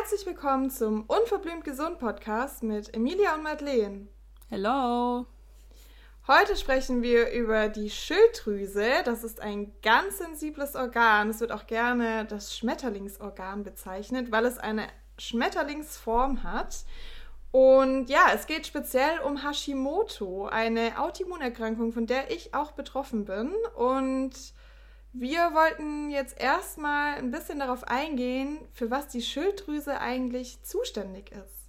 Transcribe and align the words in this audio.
herzlich 0.00 0.24
willkommen 0.24 0.70
zum 0.70 1.04
Unverblümt 1.08 1.62
Gesund 1.62 1.98
Podcast 1.98 2.62
mit 2.62 2.94
Emilia 2.94 3.34
und 3.34 3.42
Madeleine. 3.42 4.06
Hello. 4.48 5.26
Heute 6.26 6.56
sprechen 6.56 7.02
wir 7.02 7.30
über 7.32 7.68
die 7.68 7.90
Schilddrüse. 7.90 9.02
Das 9.04 9.24
ist 9.24 9.42
ein 9.42 9.74
ganz 9.82 10.16
sensibles 10.16 10.74
Organ. 10.74 11.28
Es 11.28 11.40
wird 11.40 11.52
auch 11.52 11.66
gerne 11.66 12.24
das 12.24 12.56
Schmetterlingsorgan 12.56 13.62
bezeichnet, 13.62 14.32
weil 14.32 14.46
es 14.46 14.56
eine 14.56 14.88
Schmetterlingsform 15.18 16.44
hat. 16.44 16.86
Und 17.50 18.08
ja, 18.08 18.28
es 18.34 18.46
geht 18.46 18.66
speziell 18.66 19.20
um 19.20 19.46
Hashimoto, 19.46 20.46
eine 20.46 20.98
Autoimmunerkrankung, 20.98 21.92
von 21.92 22.06
der 22.06 22.30
ich 22.30 22.54
auch 22.54 22.72
betroffen 22.72 23.26
bin. 23.26 23.52
Und 23.76 24.32
wir 25.12 25.52
wollten 25.54 26.10
jetzt 26.10 26.40
erstmal 26.40 27.16
ein 27.16 27.30
bisschen 27.30 27.58
darauf 27.58 27.84
eingehen, 27.84 28.58
für 28.72 28.90
was 28.90 29.08
die 29.08 29.22
Schilddrüse 29.22 30.00
eigentlich 30.00 30.62
zuständig 30.62 31.32
ist. 31.32 31.68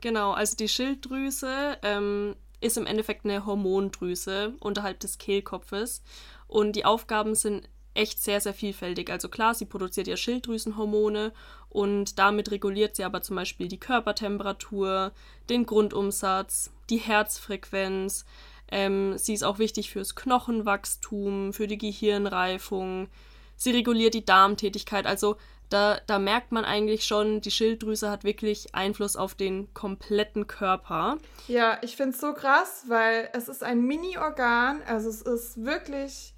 Genau, 0.00 0.32
also 0.32 0.54
die 0.56 0.68
Schilddrüse 0.68 1.78
ähm, 1.82 2.36
ist 2.60 2.76
im 2.76 2.86
Endeffekt 2.86 3.24
eine 3.24 3.46
Hormondrüse 3.46 4.54
unterhalb 4.60 5.00
des 5.00 5.16
Kehlkopfes 5.16 6.02
und 6.46 6.76
die 6.76 6.84
Aufgaben 6.84 7.34
sind 7.34 7.68
echt 7.94 8.22
sehr, 8.22 8.40
sehr 8.40 8.54
vielfältig. 8.54 9.10
Also 9.10 9.28
klar, 9.28 9.54
sie 9.54 9.64
produziert 9.64 10.06
ja 10.06 10.16
Schilddrüsenhormone 10.16 11.32
und 11.70 12.18
damit 12.18 12.50
reguliert 12.50 12.96
sie 12.96 13.04
aber 13.04 13.22
zum 13.22 13.36
Beispiel 13.36 13.68
die 13.68 13.80
Körpertemperatur, 13.80 15.12
den 15.48 15.64
Grundumsatz, 15.64 16.70
die 16.90 16.98
Herzfrequenz, 16.98 18.24
ähm, 18.74 19.16
sie 19.16 19.34
ist 19.34 19.44
auch 19.44 19.60
wichtig 19.60 19.92
fürs 19.92 20.16
Knochenwachstum, 20.16 21.52
für 21.52 21.68
die 21.68 21.78
Gehirnreifung. 21.78 23.06
Sie 23.54 23.70
reguliert 23.70 24.14
die 24.14 24.24
Darmtätigkeit. 24.24 25.06
Also 25.06 25.36
da, 25.68 26.00
da 26.08 26.18
merkt 26.18 26.50
man 26.50 26.64
eigentlich 26.64 27.04
schon, 27.04 27.40
die 27.40 27.52
Schilddrüse 27.52 28.10
hat 28.10 28.24
wirklich 28.24 28.74
Einfluss 28.74 29.14
auf 29.14 29.36
den 29.36 29.72
kompletten 29.74 30.48
Körper. 30.48 31.18
Ja, 31.46 31.78
ich 31.82 31.94
finde 31.94 32.14
es 32.14 32.20
so 32.20 32.34
krass, 32.34 32.86
weil 32.88 33.30
es 33.32 33.48
ist 33.48 33.62
ein 33.62 33.80
Mini-Organ. 33.80 34.82
Also 34.88 35.08
es 35.08 35.22
ist 35.22 35.64
wirklich 35.64 36.34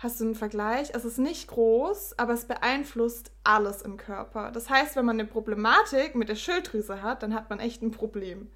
Hast 0.00 0.20
du 0.20 0.26
einen 0.26 0.36
Vergleich? 0.36 0.90
Es 0.94 1.04
ist 1.04 1.18
nicht 1.18 1.48
groß, 1.48 2.20
aber 2.20 2.32
es 2.32 2.44
beeinflusst 2.44 3.32
alles 3.42 3.82
im 3.82 3.96
Körper. 3.96 4.52
Das 4.52 4.70
heißt, 4.70 4.94
wenn 4.94 5.04
man 5.04 5.18
eine 5.18 5.28
Problematik 5.28 6.14
mit 6.14 6.28
der 6.28 6.36
Schilddrüse 6.36 7.02
hat, 7.02 7.24
dann 7.24 7.34
hat 7.34 7.50
man 7.50 7.58
echt 7.58 7.82
ein 7.82 7.90
Problem. 7.90 8.48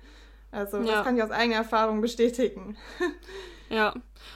Also 0.53 0.79
ja. 0.79 0.97
das 0.97 1.05
kann 1.05 1.17
ich 1.17 1.23
aus 1.23 1.31
eigener 1.31 1.57
Erfahrung 1.57 2.01
bestätigen. 2.01 2.77
ja, 3.71 3.95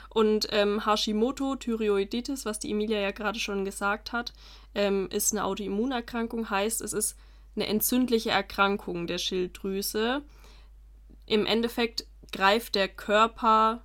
und 0.09 0.49
ähm, 0.51 0.85
Hashimoto-Thyreoiditis, 0.85 2.47
was 2.47 2.59
die 2.59 2.71
Emilia 2.71 2.99
ja 2.99 3.11
gerade 3.11 3.39
schon 3.39 3.67
gesagt 3.67 4.13
hat, 4.13 4.33
ähm, 4.75 5.09
ist 5.13 5.33
eine 5.33 5.45
Autoimmunerkrankung, 5.45 6.49
heißt, 6.49 6.81
es 6.81 6.95
ist 6.95 7.17
eine 7.55 7.67
entzündliche 7.67 8.31
Erkrankung 8.31 9.07
der 9.07 9.19
Schilddrüse. 9.19 10.23
Im 11.27 11.45
Endeffekt 11.45 12.07
greift 12.33 12.75
der 12.75 12.89
Körper 12.89 13.83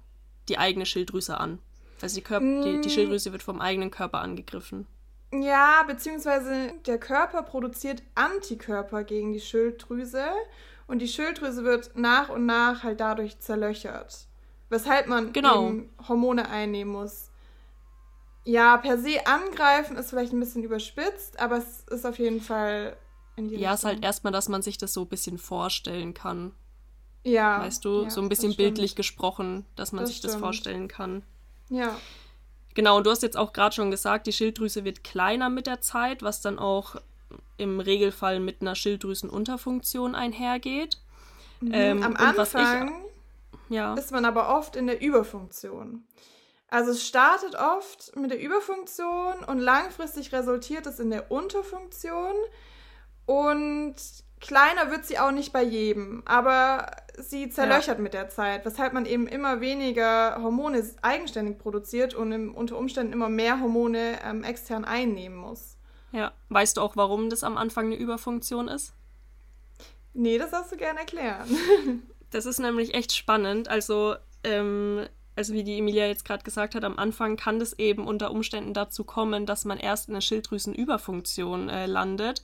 die 0.47 0.57
eigene 0.57 0.85
Schilddrüse 0.85 1.37
an. 1.37 1.59
Also 2.01 2.15
die, 2.15 2.21
Körper, 2.21 2.45
mm. 2.45 2.61
die, 2.63 2.81
die 2.81 2.87
mm. 2.87 2.91
Schilddrüse 2.91 3.31
wird 3.31 3.43
vom 3.43 3.61
eigenen 3.61 3.91
Körper 3.91 4.19
angegriffen. 4.19 4.87
Ja, 5.33 5.83
beziehungsweise 5.87 6.73
der 6.85 6.97
Körper 6.97 7.43
produziert 7.43 8.03
Antikörper 8.15 9.03
gegen 9.03 9.31
die 9.31 9.39
Schilddrüse 9.39 10.25
und 10.91 10.99
die 10.99 11.07
Schilddrüse 11.07 11.63
wird 11.63 11.95
nach 11.95 12.27
und 12.27 12.45
nach 12.45 12.83
halt 12.83 12.99
dadurch 12.99 13.39
zerlöchert. 13.39 14.27
Weshalb 14.69 15.07
man 15.07 15.31
genau. 15.31 15.71
Hormone 16.05 16.49
einnehmen 16.49 16.91
muss. 16.91 17.29
Ja, 18.43 18.75
per 18.75 18.97
se 18.97 19.25
angreifen 19.25 19.95
ist 19.95 20.09
vielleicht 20.09 20.33
ein 20.33 20.39
bisschen 20.41 20.63
überspitzt, 20.63 21.39
aber 21.39 21.57
es 21.57 21.85
ist 21.89 22.05
auf 22.05 22.19
jeden 22.19 22.41
Fall 22.41 22.97
in 23.37 23.47
die 23.47 23.55
Ja, 23.55 23.73
es 23.73 23.81
ist 23.81 23.85
halt 23.85 24.03
erstmal, 24.03 24.33
dass 24.33 24.49
man 24.49 24.61
sich 24.61 24.77
das 24.77 24.91
so 24.91 25.03
ein 25.03 25.07
bisschen 25.07 25.37
vorstellen 25.37 26.13
kann. 26.13 26.51
Ja. 27.23 27.61
Weißt 27.61 27.85
du, 27.85 28.03
ja, 28.03 28.09
so 28.09 28.21
ein 28.21 28.27
bisschen 28.27 28.57
bildlich 28.57 28.95
gesprochen, 28.95 29.65
dass 29.77 29.93
man 29.93 30.01
das 30.01 30.09
sich 30.09 30.17
stimmt. 30.17 30.33
das 30.33 30.41
vorstellen 30.41 30.89
kann. 30.89 31.23
Ja. 31.69 31.95
Genau, 32.73 32.97
und 32.97 33.05
du 33.05 33.11
hast 33.11 33.23
jetzt 33.23 33.37
auch 33.37 33.53
gerade 33.53 33.73
schon 33.73 33.91
gesagt, 33.91 34.27
die 34.27 34.33
Schilddrüse 34.33 34.83
wird 34.83 35.05
kleiner 35.05 35.49
mit 35.49 35.67
der 35.67 35.79
Zeit, 35.79 36.21
was 36.21 36.41
dann 36.41 36.59
auch 36.59 36.97
im 37.57 37.79
Regelfall 37.79 38.39
mit 38.39 38.61
einer 38.61 38.75
Schilddrüsenunterfunktion 38.75 40.15
einhergeht. 40.15 40.97
Mhm. 41.61 41.71
Ähm, 41.73 42.03
Am 42.03 42.15
Anfang 42.15 42.91
ich, 43.69 43.75
ja. 43.75 43.93
ist 43.93 44.11
man 44.11 44.25
aber 44.25 44.55
oft 44.57 44.75
in 44.75 44.87
der 44.87 45.01
Überfunktion. 45.01 46.03
Also 46.69 46.91
es 46.91 47.05
startet 47.05 47.55
oft 47.55 48.15
mit 48.15 48.31
der 48.31 48.39
Überfunktion 48.39 49.43
und 49.45 49.59
langfristig 49.59 50.31
resultiert 50.31 50.85
es 50.87 50.99
in 50.99 51.09
der 51.09 51.29
Unterfunktion. 51.29 52.33
Und 53.25 53.95
kleiner 54.39 54.89
wird 54.89 55.05
sie 55.05 55.19
auch 55.19 55.31
nicht 55.31 55.51
bei 55.51 55.63
jedem, 55.63 56.23
aber 56.25 56.91
sie 57.17 57.49
zerlöchert 57.49 57.97
ja. 57.97 58.01
mit 58.01 58.13
der 58.13 58.29
Zeit, 58.29 58.65
weshalb 58.65 58.93
man 58.93 59.05
eben 59.05 59.27
immer 59.27 59.59
weniger 59.59 60.41
Hormone 60.41 60.83
eigenständig 61.01 61.59
produziert 61.59 62.13
und 62.13 62.31
im, 62.31 62.55
unter 62.55 62.77
Umständen 62.77 63.13
immer 63.13 63.29
mehr 63.29 63.59
Hormone 63.59 64.19
ähm, 64.23 64.45
extern 64.45 64.85
einnehmen 64.85 65.37
muss. 65.37 65.77
Ja. 66.11 66.31
Weißt 66.49 66.77
du 66.77 66.81
auch, 66.81 66.95
warum 66.95 67.29
das 67.29 67.43
am 67.43 67.57
Anfang 67.57 67.87
eine 67.87 67.95
Überfunktion 67.95 68.67
ist? 68.67 68.93
Nee, 70.13 70.37
das 70.37 70.51
darfst 70.51 70.71
du 70.71 70.77
gerne 70.77 70.99
erklären. 70.99 71.47
das 72.31 72.45
ist 72.45 72.59
nämlich 72.59 72.93
echt 72.93 73.15
spannend. 73.15 73.69
Also, 73.69 74.15
ähm, 74.43 75.07
also 75.35 75.53
wie 75.53 75.63
die 75.63 75.77
Emilia 75.77 76.07
jetzt 76.07 76.25
gerade 76.25 76.43
gesagt 76.43 76.75
hat, 76.75 76.83
am 76.83 76.97
Anfang 76.99 77.37
kann 77.37 77.59
das 77.59 77.73
eben 77.79 78.05
unter 78.05 78.31
Umständen 78.31 78.73
dazu 78.73 79.03
kommen, 79.03 79.45
dass 79.45 79.63
man 79.65 79.77
erst 79.77 80.09
in 80.09 80.15
einer 80.15 80.21
Schilddrüsenüberfunktion 80.21 81.69
äh, 81.69 81.85
landet. 81.85 82.43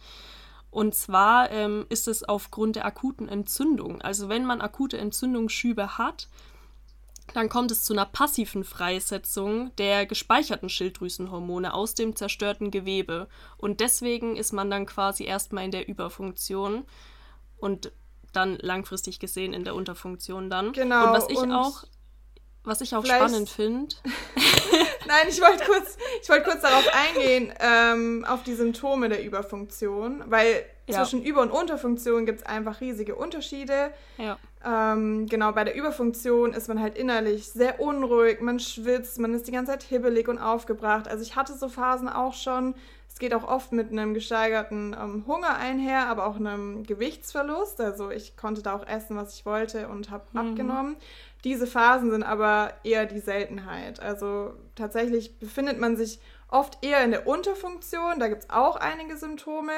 Und 0.71 0.95
zwar 0.95 1.51
ähm, 1.51 1.85
ist 1.89 2.07
es 2.07 2.23
aufgrund 2.23 2.75
der 2.75 2.85
akuten 2.85 3.27
Entzündung. 3.27 4.01
Also 4.01 4.29
wenn 4.29 4.45
man 4.45 4.61
akute 4.61 4.97
Entzündungsschübe 4.97 5.97
hat, 5.97 6.29
dann 7.33 7.49
kommt 7.49 7.71
es 7.71 7.83
zu 7.83 7.93
einer 7.93 8.05
passiven 8.05 8.63
Freisetzung 8.63 9.75
der 9.77 10.05
gespeicherten 10.05 10.69
Schilddrüsenhormone 10.69 11.73
aus 11.73 11.93
dem 11.95 12.15
zerstörten 12.15 12.71
Gewebe. 12.71 13.27
Und 13.57 13.79
deswegen 13.79 14.35
ist 14.35 14.53
man 14.53 14.69
dann 14.69 14.85
quasi 14.85 15.25
erstmal 15.25 15.65
in 15.65 15.71
der 15.71 15.87
Überfunktion 15.87 16.85
und 17.57 17.91
dann 18.33 18.57
langfristig 18.57 19.19
gesehen 19.19 19.53
in 19.53 19.63
der 19.63 19.75
Unterfunktion 19.75 20.49
dann. 20.49 20.71
Genau. 20.73 21.07
Und 21.07 21.13
was 21.13 21.29
ich 21.29 21.37
und 21.37 21.51
auch, 21.51 21.83
was 22.63 22.81
ich 22.81 22.95
auch 22.95 23.05
spannend 23.05 23.49
finde. 23.49 23.95
Nein, 25.07 25.27
ich 25.29 25.41
wollte 25.41 25.65
kurz, 25.65 25.97
ich 26.21 26.29
wollte 26.29 26.49
kurz 26.49 26.61
darauf 26.61 26.85
eingehen, 26.93 27.53
ähm, 27.59 28.25
auf 28.27 28.43
die 28.43 28.55
Symptome 28.55 29.09
der 29.09 29.23
Überfunktion, 29.23 30.23
weil 30.27 30.65
ja. 30.87 31.03
zwischen 31.03 31.23
Über- 31.23 31.41
und 31.41 31.51
Unterfunktion 31.51 32.25
gibt 32.25 32.39
es 32.39 32.45
einfach 32.45 32.81
riesige 32.81 33.15
Unterschiede. 33.15 33.91
Ja. 34.17 34.37
Ähm, 34.65 35.27
genau, 35.27 35.51
bei 35.51 35.63
der 35.63 35.75
Überfunktion 35.75 36.53
ist 36.53 36.67
man 36.67 36.81
halt 36.81 36.97
innerlich 36.97 37.47
sehr 37.47 37.79
unruhig, 37.79 38.41
man 38.41 38.59
schwitzt, 38.59 39.19
man 39.19 39.33
ist 39.33 39.47
die 39.47 39.51
ganze 39.51 39.71
Zeit 39.73 39.83
hibbelig 39.83 40.27
und 40.27 40.39
aufgebracht. 40.39 41.07
Also 41.07 41.23
ich 41.23 41.35
hatte 41.35 41.53
so 41.53 41.69
Phasen 41.69 42.09
auch 42.09 42.33
schon. 42.33 42.75
Es 43.09 43.19
geht 43.19 43.33
auch 43.33 43.47
oft 43.47 43.71
mit 43.71 43.91
einem 43.91 44.13
gesteigerten 44.13 44.95
ähm, 44.99 45.23
Hunger 45.25 45.57
einher, 45.57 46.07
aber 46.07 46.27
auch 46.27 46.35
einem 46.35 46.83
Gewichtsverlust. 46.83 47.81
Also 47.81 48.11
ich 48.11 48.37
konnte 48.37 48.61
da 48.61 48.75
auch 48.75 48.85
essen, 48.85 49.17
was 49.17 49.33
ich 49.33 49.45
wollte 49.45 49.87
und 49.87 50.11
habe 50.11 50.25
mhm. 50.33 50.39
abgenommen. 50.39 50.95
Diese 51.43 51.65
Phasen 51.65 52.11
sind 52.11 52.23
aber 52.23 52.73
eher 52.83 53.05
die 53.05 53.19
Seltenheit. 53.19 53.99
Also 53.99 54.53
tatsächlich 54.75 55.39
befindet 55.39 55.79
man 55.79 55.95
sich 55.95 56.19
oft 56.49 56.83
eher 56.83 57.03
in 57.03 57.11
der 57.11 57.27
Unterfunktion. 57.27 58.19
Da 58.19 58.27
gibt 58.27 58.43
es 58.43 58.49
auch 58.49 58.75
einige 58.75 59.17
Symptome. 59.17 59.71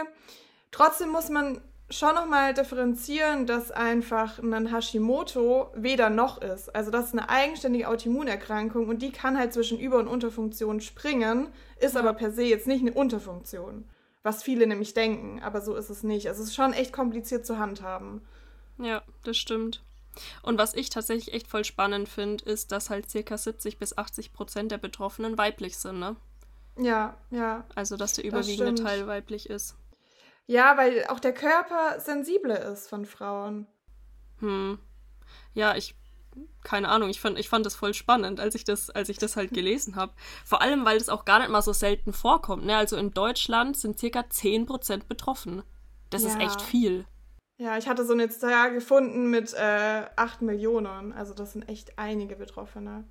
Trotzdem 0.71 1.09
muss 1.09 1.29
man 1.29 1.61
schon 1.89 2.13
nochmal 2.13 2.53
differenzieren, 2.53 3.47
dass 3.47 3.71
einfach 3.71 4.39
ein 4.39 4.71
Hashimoto 4.71 5.71
weder 5.75 6.09
noch 6.09 6.39
ist. 6.41 6.73
Also 6.75 6.91
das 6.91 7.07
ist 7.07 7.13
eine 7.13 7.29
eigenständige 7.29 7.87
Autoimmunerkrankung 7.87 8.87
und 8.87 9.01
die 9.01 9.11
kann 9.11 9.37
halt 9.37 9.53
zwischen 9.53 9.79
Über- 9.79 9.97
und 9.97 10.07
Unterfunktion 10.07 10.81
springen, 10.81 11.47
ist 11.79 11.95
ja. 11.95 12.01
aber 12.01 12.13
per 12.13 12.31
se 12.31 12.43
jetzt 12.43 12.67
nicht 12.67 12.81
eine 12.81 12.93
Unterfunktion. 12.93 13.85
Was 14.21 14.43
viele 14.43 14.67
nämlich 14.67 14.93
denken, 14.93 15.41
aber 15.41 15.61
so 15.61 15.75
ist 15.75 15.89
es 15.89 16.03
nicht. 16.03 16.27
Also 16.27 16.43
es 16.43 16.49
ist 16.49 16.55
schon 16.55 16.73
echt 16.73 16.93
kompliziert 16.93 17.45
zu 17.45 17.57
handhaben. 17.57 18.21
Ja, 18.77 19.01
das 19.23 19.37
stimmt. 19.37 19.81
Und 20.43 20.57
was 20.57 20.73
ich 20.73 20.89
tatsächlich 20.89 21.33
echt 21.33 21.47
voll 21.47 21.63
spannend 21.63 22.09
finde, 22.09 22.43
ist, 22.43 22.71
dass 22.71 22.89
halt 22.89 23.09
circa 23.09 23.37
70 23.37 23.77
bis 23.79 23.97
80 23.97 24.33
Prozent 24.33 24.71
der 24.71 24.77
Betroffenen 24.77 25.37
weiblich 25.37 25.77
sind, 25.77 25.99
ne? 25.99 26.15
Ja, 26.77 27.17
ja. 27.29 27.65
Also, 27.75 27.97
dass 27.97 28.13
der 28.13 28.25
überwiegende 28.25 28.81
Teil 28.81 29.07
weiblich 29.07 29.49
ist. 29.49 29.75
Ja, 30.49 30.77
weil 30.77 31.05
auch 31.09 31.19
der 31.19 31.31
Körper 31.31 31.99
sensibler 31.99 32.59
ist 32.71 32.89
von 32.89 33.05
Frauen. 33.05 33.67
Hm. 34.39 34.79
Ja, 35.53 35.75
ich 35.75 35.93
keine 36.63 36.89
Ahnung, 36.89 37.09
ich 37.09 37.21
fand, 37.21 37.37
ich 37.37 37.49
fand 37.49 37.67
das 37.67 37.75
voll 37.75 37.93
spannend, 37.93 38.39
als 38.39 38.55
ich 38.55 38.63
das, 38.63 38.89
als 38.89 39.09
ich 39.09 39.19
das 39.19 39.35
halt 39.35 39.53
gelesen 39.53 39.95
habe. 39.95 40.11
Vor 40.43 40.63
allem, 40.63 40.85
weil 40.85 40.97
das 40.97 41.09
auch 41.09 41.23
gar 41.23 41.37
nicht 41.37 41.49
mal 41.49 41.61
so 41.61 41.71
selten 41.71 42.13
vorkommt. 42.13 42.65
Ne? 42.65 42.75
Also 42.75 42.97
in 42.97 43.11
Deutschland 43.11 43.77
sind 43.77 43.99
circa 43.99 44.21
10% 44.21 45.03
betroffen. 45.07 45.61
Das 46.09 46.23
ja. 46.23 46.29
ist 46.29 46.39
echt 46.39 46.61
viel. 46.63 47.05
Ja, 47.61 47.77
ich 47.77 47.89
hatte 47.89 48.05
so 48.05 48.13
eine 48.13 48.29
Zahl 48.29 48.71
gefunden 48.71 49.29
mit 49.29 49.53
äh, 49.53 50.03
8 50.15 50.41
Millionen. 50.41 51.11
Also 51.11 51.33
das 51.33 51.51
sind 51.51 51.67
echt 51.67 51.99
einige 51.99 52.37
Betroffene. 52.37 53.03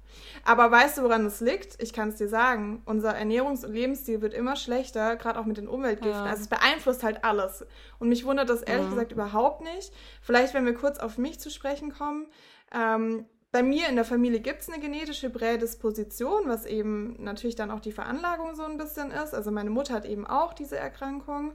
Aber 0.42 0.70
weißt 0.70 0.96
du, 0.96 1.02
woran 1.02 1.26
es 1.26 1.42
liegt? 1.42 1.82
Ich 1.82 1.92
kann 1.92 2.08
es 2.08 2.16
dir 2.16 2.28
sagen. 2.28 2.80
Unser 2.86 3.14
Ernährungs- 3.14 3.66
und 3.66 3.74
Lebensstil 3.74 4.22
wird 4.22 4.32
immer 4.32 4.56
schlechter, 4.56 5.16
gerade 5.16 5.38
auch 5.38 5.44
mit 5.44 5.58
den 5.58 5.68
Umweltgiften. 5.68 6.24
Ja. 6.24 6.30
Also 6.30 6.44
es 6.44 6.48
beeinflusst 6.48 7.04
halt 7.04 7.24
alles. 7.24 7.66
Und 7.98 8.08
mich 8.08 8.24
wundert 8.24 8.48
das 8.48 8.62
ehrlich 8.62 8.86
mhm. 8.86 8.90
gesagt 8.92 9.12
überhaupt 9.12 9.60
nicht. 9.60 9.92
Vielleicht, 10.22 10.54
wenn 10.54 10.64
wir 10.64 10.72
kurz 10.72 10.98
auf 10.98 11.18
mich 11.18 11.38
zu 11.38 11.50
sprechen 11.50 11.92
kommen. 11.92 12.26
Ähm, 12.72 13.26
bei 13.52 13.62
mir 13.62 13.88
in 13.88 13.96
der 13.96 14.06
Familie 14.06 14.40
gibt 14.40 14.62
es 14.62 14.70
eine 14.70 14.80
genetische 14.80 15.28
Prädisposition, 15.28 16.44
was 16.46 16.64
eben 16.64 17.22
natürlich 17.22 17.56
dann 17.56 17.70
auch 17.70 17.80
die 17.80 17.92
Veranlagung 17.92 18.54
so 18.54 18.62
ein 18.62 18.78
bisschen 18.78 19.10
ist. 19.10 19.34
Also 19.34 19.50
meine 19.50 19.70
Mutter 19.70 19.92
hat 19.92 20.06
eben 20.06 20.26
auch 20.26 20.54
diese 20.54 20.78
Erkrankung. 20.78 21.52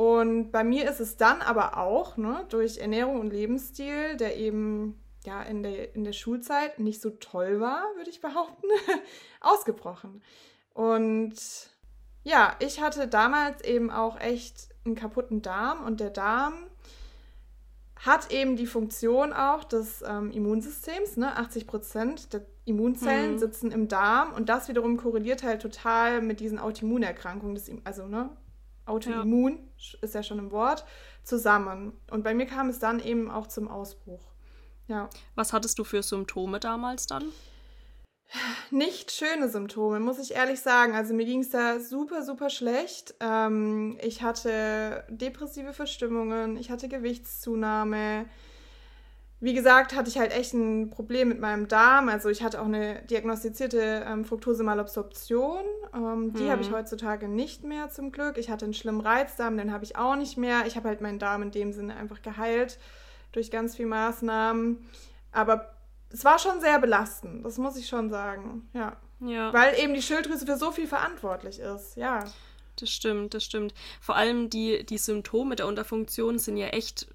Und 0.00 0.50
bei 0.50 0.64
mir 0.64 0.88
ist 0.88 0.98
es 0.98 1.18
dann 1.18 1.42
aber 1.42 1.76
auch 1.76 2.16
ne, 2.16 2.46
durch 2.48 2.78
Ernährung 2.78 3.20
und 3.20 3.34
Lebensstil, 3.34 4.16
der 4.16 4.38
eben 4.38 4.98
ja 5.26 5.42
in 5.42 5.62
der, 5.62 5.94
in 5.94 6.04
der 6.04 6.14
Schulzeit 6.14 6.78
nicht 6.78 7.02
so 7.02 7.10
toll 7.10 7.60
war, 7.60 7.82
würde 7.96 8.08
ich 8.08 8.22
behaupten, 8.22 8.66
ausgebrochen. 9.42 10.22
Und 10.72 11.34
ja, 12.22 12.56
ich 12.60 12.80
hatte 12.80 13.08
damals 13.08 13.62
eben 13.62 13.90
auch 13.90 14.18
echt 14.18 14.70
einen 14.86 14.94
kaputten 14.94 15.42
Darm 15.42 15.84
und 15.84 16.00
der 16.00 16.08
Darm 16.08 16.54
hat 17.96 18.32
eben 18.32 18.56
die 18.56 18.66
Funktion 18.66 19.34
auch 19.34 19.64
des 19.64 20.00
ähm, 20.00 20.30
Immunsystems. 20.30 21.18
Ne? 21.18 21.36
80 21.36 21.66
Prozent 21.66 22.32
der 22.32 22.46
Immunzellen 22.64 23.32
mhm. 23.32 23.38
sitzen 23.38 23.70
im 23.70 23.88
Darm 23.88 24.32
und 24.32 24.48
das 24.48 24.68
wiederum 24.68 24.96
korreliert 24.96 25.42
halt 25.42 25.60
total 25.60 26.22
mit 26.22 26.40
diesen 26.40 26.58
Autoimmunerkrankungen, 26.58 27.54
des, 27.54 27.70
also 27.84 28.06
ne, 28.06 28.30
Autoimmun 28.86 29.58
ja. 29.76 29.98
ist 30.02 30.14
ja 30.14 30.22
schon 30.22 30.38
im 30.38 30.50
Wort, 30.50 30.84
zusammen. 31.24 31.92
Und 32.10 32.24
bei 32.24 32.34
mir 32.34 32.46
kam 32.46 32.68
es 32.68 32.78
dann 32.78 33.00
eben 33.00 33.30
auch 33.30 33.46
zum 33.46 33.68
Ausbruch. 33.68 34.22
Ja. 34.88 35.08
Was 35.34 35.52
hattest 35.52 35.78
du 35.78 35.84
für 35.84 36.02
Symptome 36.02 36.58
damals 36.58 37.06
dann? 37.06 37.24
Nicht 38.70 39.10
schöne 39.10 39.48
Symptome, 39.48 39.98
muss 39.98 40.18
ich 40.18 40.34
ehrlich 40.34 40.60
sagen. 40.60 40.94
Also 40.94 41.14
mir 41.14 41.24
ging 41.26 41.40
es 41.40 41.50
da 41.50 41.80
super, 41.80 42.22
super 42.22 42.48
schlecht. 42.48 43.14
Ähm, 43.20 43.98
ich 44.02 44.22
hatte 44.22 45.04
depressive 45.08 45.72
Verstimmungen, 45.72 46.56
ich 46.56 46.70
hatte 46.70 46.88
Gewichtszunahme, 46.88 48.26
wie 49.40 49.54
gesagt, 49.54 49.96
hatte 49.96 50.10
ich 50.10 50.18
halt 50.18 50.32
echt 50.32 50.52
ein 50.52 50.90
Problem 50.90 51.28
mit 51.28 51.40
meinem 51.40 51.66
Darm. 51.66 52.10
Also 52.10 52.28
ich 52.28 52.42
hatte 52.42 52.60
auch 52.60 52.66
eine 52.66 53.02
diagnostizierte 53.04 54.04
ähm, 54.06 54.26
Fructose-Malabsorption. 54.26 55.64
Ähm, 55.94 56.34
die 56.34 56.44
hm. 56.44 56.50
habe 56.50 56.62
ich 56.62 56.70
heutzutage 56.70 57.26
nicht 57.26 57.64
mehr 57.64 57.88
zum 57.88 58.12
Glück. 58.12 58.36
Ich 58.36 58.50
hatte 58.50 58.66
einen 58.66 58.74
schlimmen 58.74 59.00
Reizdarm, 59.00 59.56
den 59.56 59.72
habe 59.72 59.84
ich 59.84 59.96
auch 59.96 60.16
nicht 60.16 60.36
mehr. 60.36 60.66
Ich 60.66 60.76
habe 60.76 60.88
halt 60.88 61.00
meinen 61.00 61.18
Darm 61.18 61.42
in 61.42 61.50
dem 61.50 61.72
Sinne 61.72 61.96
einfach 61.96 62.20
geheilt 62.20 62.78
durch 63.32 63.50
ganz 63.50 63.76
viele 63.76 63.88
Maßnahmen. 63.88 64.78
Aber 65.32 65.74
es 66.10 66.24
war 66.24 66.38
schon 66.38 66.60
sehr 66.60 66.78
belastend, 66.78 67.44
das 67.44 67.56
muss 67.56 67.76
ich 67.76 67.86
schon 67.86 68.10
sagen. 68.10 68.68
Ja. 68.74 68.96
ja. 69.20 69.52
Weil 69.52 69.78
eben 69.78 69.94
die 69.94 70.02
Schilddrüse 70.02 70.44
für 70.44 70.56
so 70.56 70.70
viel 70.70 70.86
verantwortlich 70.86 71.60
ist, 71.60 71.96
ja. 71.96 72.24
Das 72.76 72.90
stimmt, 72.90 73.34
das 73.34 73.44
stimmt. 73.44 73.74
Vor 74.00 74.16
allem 74.16 74.50
die, 74.50 74.84
die 74.84 74.98
Symptome 74.98 75.56
der 75.56 75.66
Unterfunktion 75.66 76.38
sind 76.38 76.56
ja 76.56 76.68
echt 76.68 77.08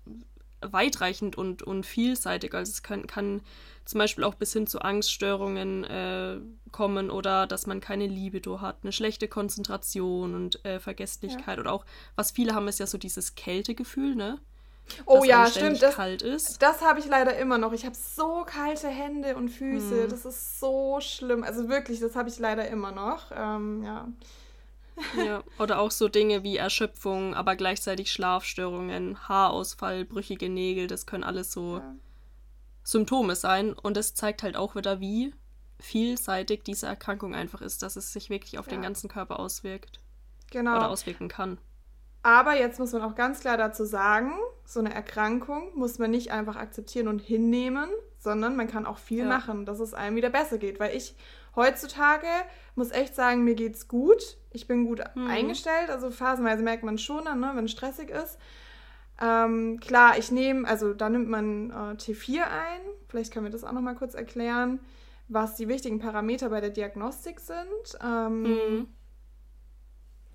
weitreichend 0.61 1.37
und, 1.37 1.63
und 1.63 1.85
vielseitig. 1.85 2.53
Also 2.53 2.71
es 2.71 2.83
kann, 2.83 3.07
kann 3.07 3.41
zum 3.85 3.99
Beispiel 3.99 4.23
auch 4.23 4.35
bis 4.35 4.53
hin 4.53 4.67
zu 4.67 4.81
Angststörungen 4.81 5.83
äh, 5.83 6.39
kommen 6.71 7.09
oder 7.11 7.47
dass 7.47 7.67
man 7.67 7.79
keine 7.79 8.07
Libido 8.07 8.61
hat, 8.61 8.77
eine 8.83 8.91
schlechte 8.91 9.27
Konzentration 9.27 10.35
und 10.35 10.65
äh, 10.65 10.79
Vergesslichkeit. 10.79 11.57
Ja. 11.57 11.61
Oder 11.61 11.71
auch, 11.71 11.85
was 12.15 12.31
viele 12.31 12.55
haben, 12.55 12.67
ist 12.67 12.79
ja 12.79 12.87
so 12.87 12.97
dieses 12.97 13.35
Kältegefühl, 13.35 14.15
ne? 14.15 14.39
Oh 15.05 15.23
ja, 15.23 15.47
stimmt. 15.47 15.81
Das, 15.81 15.95
kalt 15.95 16.21
ist. 16.21 16.61
das 16.61 16.81
habe 16.81 16.99
ich 16.99 17.07
leider 17.07 17.35
immer 17.37 17.57
noch. 17.57 17.73
Ich 17.73 17.85
habe 17.85 17.95
so 17.95 18.43
kalte 18.45 18.87
Hände 18.87 19.35
und 19.35 19.49
Füße. 19.49 20.03
Hm. 20.03 20.09
Das 20.09 20.25
ist 20.25 20.59
so 20.59 20.99
schlimm. 21.01 21.43
Also 21.43 21.69
wirklich, 21.69 21.99
das 21.99 22.15
habe 22.15 22.29
ich 22.29 22.37
leider 22.39 22.67
immer 22.67 22.91
noch. 22.91 23.31
Ähm, 23.35 23.83
ja. 23.83 24.07
Ja, 25.17 25.43
oder 25.59 25.79
auch 25.79 25.91
so 25.91 26.07
Dinge 26.07 26.43
wie 26.43 26.57
Erschöpfung, 26.57 27.33
aber 27.33 27.55
gleichzeitig 27.55 28.11
Schlafstörungen, 28.11 29.27
Haarausfall, 29.27 30.05
brüchige 30.05 30.49
Nägel, 30.49 30.87
das 30.87 31.05
können 31.05 31.23
alles 31.23 31.51
so 31.51 31.77
ja. 31.77 31.95
Symptome 32.83 33.35
sein. 33.35 33.73
Und 33.73 33.97
es 33.97 34.13
zeigt 34.15 34.43
halt 34.43 34.55
auch 34.55 34.75
wieder, 34.75 34.99
wie 34.99 35.33
vielseitig 35.79 36.63
diese 36.63 36.87
Erkrankung 36.87 37.35
einfach 37.35 37.61
ist, 37.61 37.83
dass 37.83 37.95
es 37.95 38.13
sich 38.13 38.29
wirklich 38.29 38.57
auf 38.57 38.67
ja. 38.67 38.71
den 38.71 38.81
ganzen 38.81 39.09
Körper 39.09 39.39
auswirkt. 39.39 39.99
Genau. 40.51 40.77
Oder 40.77 40.89
auswirken 40.89 41.27
kann. 41.27 41.57
Aber 42.23 42.55
jetzt 42.55 42.79
muss 42.79 42.91
man 42.93 43.03
auch 43.03 43.15
ganz 43.15 43.41
klar 43.41 43.57
dazu 43.57 43.85
sagen, 43.85 44.31
so 44.65 44.79
eine 44.79 44.93
Erkrankung 44.93 45.71
muss 45.75 45.99
man 45.99 46.09
nicht 46.09 46.31
einfach 46.31 46.55
akzeptieren 46.55 47.07
und 47.07 47.19
hinnehmen, 47.19 47.89
sondern 48.17 48.55
man 48.55 48.67
kann 48.67 48.87
auch 48.87 48.97
viel 48.97 49.19
ja. 49.19 49.25
machen, 49.25 49.65
dass 49.65 49.79
es 49.79 49.93
einem 49.93 50.15
wieder 50.15 50.31
besser 50.31 50.57
geht. 50.57 50.79
Weil 50.79 50.95
ich 50.95 51.15
heutzutage 51.55 52.27
muss 52.75 52.91
echt 52.91 53.15
sagen, 53.15 53.43
mir 53.43 53.55
geht's 53.55 53.87
gut. 53.87 54.37
Ich 54.51 54.67
bin 54.67 54.85
gut 54.85 55.01
mhm. 55.15 55.27
eingestellt. 55.27 55.89
Also 55.89 56.11
phasenweise 56.11 56.63
merkt 56.63 56.83
man 56.83 56.97
schon 56.97 57.25
dann, 57.25 57.39
ne, 57.39 57.51
wenn 57.55 57.65
es 57.65 57.71
stressig 57.71 58.09
ist. 58.09 58.37
Ähm, 59.21 59.79
klar, 59.79 60.17
ich 60.17 60.31
nehme, 60.31 60.67
also 60.67 60.93
da 60.93 61.09
nimmt 61.09 61.29
man 61.29 61.69
äh, 61.69 61.73
T4 61.95 62.41
ein. 62.43 62.81
Vielleicht 63.07 63.31
können 63.31 63.45
wir 63.45 63.51
das 63.51 63.63
auch 63.63 63.71
noch 63.71 63.81
mal 63.81 63.95
kurz 63.95 64.13
erklären, 64.13 64.79
was 65.29 65.55
die 65.55 65.67
wichtigen 65.67 65.99
Parameter 65.99 66.49
bei 66.49 66.59
der 66.59 66.69
Diagnostik 66.69 67.39
sind. 67.39 67.99
Ähm, 68.03 68.41
mhm. 68.43 68.87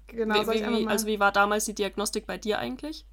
Genau, 0.06 0.34
wie, 0.34 0.67
wie, 0.67 0.88
also 0.88 1.06
wie 1.06 1.20
war 1.20 1.31
damals 1.31 1.67
die 1.67 1.75
Diagnostik 1.75 2.26
bei 2.26 2.38
dir 2.38 2.58
eigentlich? 2.58 3.06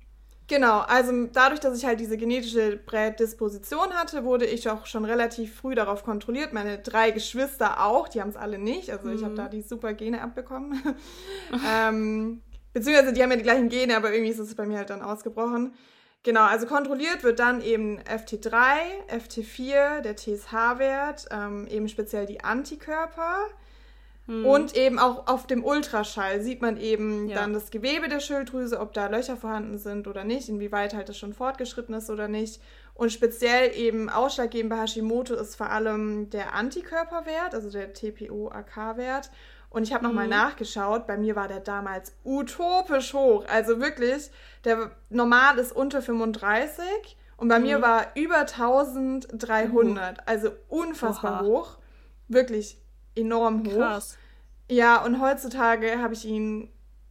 Genau, 0.48 0.80
also 0.80 1.28
dadurch, 1.34 1.60
dass 1.60 1.78
ich 1.78 1.86
halt 1.86 2.00
diese 2.00 2.16
genetische 2.16 2.78
Prädisposition 2.78 3.94
hatte, 3.94 4.24
wurde 4.24 4.46
ich 4.46 4.70
auch 4.70 4.86
schon 4.86 5.04
relativ 5.04 5.54
früh 5.54 5.76
darauf 5.76 6.04
kontrolliert. 6.04 6.54
Meine 6.54 6.80
drei 6.80 7.12
Geschwister 7.12 7.84
auch, 7.84 8.08
die 8.08 8.22
haben 8.22 8.30
es 8.30 8.38
alle 8.38 8.58
nicht. 8.58 8.90
Also 8.90 9.10
mhm. 9.10 9.16
ich 9.16 9.24
habe 9.26 9.36
da 9.36 9.50
die 9.50 9.62
super 9.62 9.94
Gene 9.94 10.22
abbekommen. 10.22 10.82
ähm, 11.70 12.42
beziehungsweise 12.72 13.12
die 13.12 13.22
haben 13.22 13.32
ja 13.32 13.38
die 13.38 13.44
gleichen 13.44 13.68
Gene, 13.68 13.98
aber 13.98 14.14
irgendwie 14.14 14.32
ist 14.32 14.40
es 14.40 14.56
bei 14.56 14.66
mir 14.66 14.78
halt 14.78 14.90
dann 14.90 15.02
ausgebrochen. 15.02 15.74
Genau, 16.24 16.44
also 16.44 16.66
kontrolliert 16.66 17.24
wird 17.24 17.40
dann 17.40 17.62
eben 17.62 18.00
FT3, 18.00 18.78
FT4, 19.10 20.02
der 20.02 20.16
TSH-Wert, 20.16 21.28
ähm, 21.32 21.68
eben 21.68 21.90
speziell 21.90 22.26
die 22.26 22.44
Antikörper. 22.44 23.48
Hm. 24.28 24.46
Und 24.46 24.76
eben 24.76 25.00
auch 25.00 25.28
auf 25.28 25.48
dem 25.48 25.64
Ultraschall 25.64 26.42
sieht 26.42 26.62
man 26.62 26.78
eben 26.78 27.30
ja. 27.30 27.38
dann 27.38 27.54
das 27.54 27.72
Gewebe 27.72 28.10
der 28.10 28.20
Schilddrüse, 28.20 28.80
ob 28.80 28.94
da 28.94 29.08
Löcher 29.08 29.38
vorhanden 29.38 29.78
sind 29.78 30.06
oder 30.08 30.26
nicht, 30.26 30.50
inwieweit 30.50 30.94
halt 30.94 31.08
das 31.08 31.18
schon 31.18 31.34
fortgeschritten 31.34 31.96
ist 31.96 32.10
oder 32.10 32.28
nicht. 32.28 32.62
Und 32.94 33.14
speziell 33.14 33.74
eben 33.76 34.10
ausschlaggebend 34.10 34.70
bei 34.70 34.82
Hashimoto 34.82 35.34
ist 35.36 35.56
vor 35.56 35.70
allem 35.70 36.30
der 36.30 36.54
Antikörperwert, 36.54 37.56
also 37.56 37.70
der 37.70 37.94
TPO-AK-Wert. 37.94 39.32
Und 39.70 39.84
ich 39.84 39.94
habe 39.94 40.04
nochmal 40.04 40.26
mhm. 40.26 40.32
nachgeschaut, 40.32 41.08
bei 41.08 41.18
mir 41.18 41.36
war 41.36 41.48
der 41.48 41.60
damals 41.62 42.14
utopisch 42.26 43.14
hoch. 43.14 43.46
Also 43.48 43.80
wirklich, 43.80 44.30
der 44.66 44.92
normal 45.10 45.58
ist 45.58 45.74
unter 45.74 46.02
35 46.02 46.84
und 47.38 47.48
bei 47.48 47.60
mhm. 47.60 47.66
mir 47.66 47.82
war 47.82 48.08
über 48.16 48.40
1300. 48.40 50.18
Uh. 50.18 50.22
Also 50.26 50.50
unfassbar 50.68 51.44
Oha. 51.44 51.48
hoch. 51.48 51.78
Wirklich 52.28 52.78
enorm 53.18 53.66
hoch. 53.66 53.76
Krass. 53.76 54.18
Ja, 54.70 55.04
und 55.04 55.22
heutzutage 55.22 56.02
habe 56.02 56.14
ich 56.14 56.26
ihn 56.26 56.70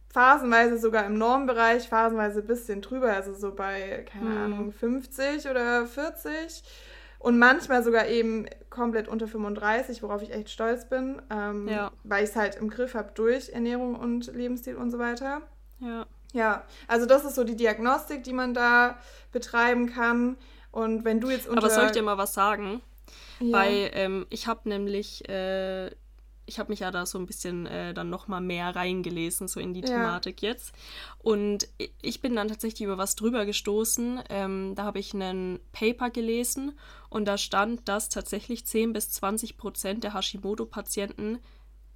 phasenweise 0.09 0.77
sogar 0.77 1.05
im 1.05 1.17
Normbereich, 1.17 1.87
phasenweise 1.89 2.39
ein 2.39 2.47
bisschen 2.47 2.81
drüber, 2.81 3.13
also 3.13 3.33
so 3.33 3.53
bei, 3.53 4.05
keine 4.11 4.29
hm. 4.29 4.37
Ahnung, 4.37 4.71
50 4.71 5.49
oder 5.49 5.85
40. 5.85 6.63
Und 7.19 7.39
manchmal 7.39 7.83
sogar 7.83 8.07
eben 8.07 8.45
komplett 8.69 9.07
unter 9.07 9.27
35, 9.27 10.03
worauf 10.03 10.21
ich 10.21 10.31
echt 10.31 10.49
stolz 10.49 10.87
bin, 10.87 11.21
ähm, 11.31 11.67
ja. 11.67 11.91
weil 12.03 12.23
ich 12.23 12.29
es 12.29 12.35
halt 12.35 12.55
im 12.55 12.69
Griff 12.69 12.93
habe 12.93 13.11
durch 13.15 13.49
Ernährung 13.49 13.95
und 13.95 14.33
Lebensstil 14.33 14.75
und 14.75 14.91
so 14.91 14.99
weiter. 14.99 15.41
Ja. 15.79 16.05
Ja, 16.33 16.63
also 16.87 17.05
das 17.05 17.23
ist 17.25 17.35
so 17.35 17.43
die 17.43 17.55
Diagnostik, 17.55 18.23
die 18.23 18.33
man 18.33 18.53
da 18.53 18.97
betreiben 19.31 19.87
kann. 19.87 20.37
Und 20.71 21.05
wenn 21.05 21.19
du 21.19 21.29
jetzt 21.29 21.47
unter... 21.47 21.63
Aber 21.63 21.69
soll 21.69 21.85
ich 21.85 21.91
dir 21.91 22.03
mal 22.03 22.17
was 22.17 22.33
sagen? 22.33 22.81
Ja. 23.39 23.57
Weil 23.57 23.91
ähm, 23.93 24.25
ich 24.29 24.47
habe 24.47 24.67
nämlich, 24.69 25.27
äh, 25.29 25.87
ich 26.45 26.59
habe 26.59 26.69
mich 26.69 26.79
ja 26.79 26.91
da 26.91 27.05
so 27.05 27.17
ein 27.19 27.25
bisschen 27.25 27.65
äh, 27.65 27.93
dann 27.93 28.09
nochmal 28.09 28.41
mehr 28.41 28.75
reingelesen, 28.75 29.47
so 29.47 29.59
in 29.59 29.73
die 29.73 29.81
Thematik 29.81 30.41
ja. 30.41 30.49
jetzt. 30.49 30.73
Und 31.19 31.67
ich 32.01 32.21
bin 32.21 32.35
dann 32.35 32.47
tatsächlich 32.47 32.83
über 32.83 32.97
was 32.97 33.15
drüber 33.15 33.45
gestoßen. 33.45 34.21
Ähm, 34.29 34.73
da 34.75 34.83
habe 34.83 34.99
ich 34.99 35.13
einen 35.13 35.59
Paper 35.73 36.09
gelesen 36.09 36.77
und 37.09 37.25
da 37.25 37.37
stand, 37.37 37.87
dass 37.87 38.09
tatsächlich 38.09 38.65
10 38.65 38.93
bis 38.93 39.11
20 39.11 39.57
Prozent 39.57 40.03
der 40.03 40.13
Hashimoto-Patienten 40.13 41.39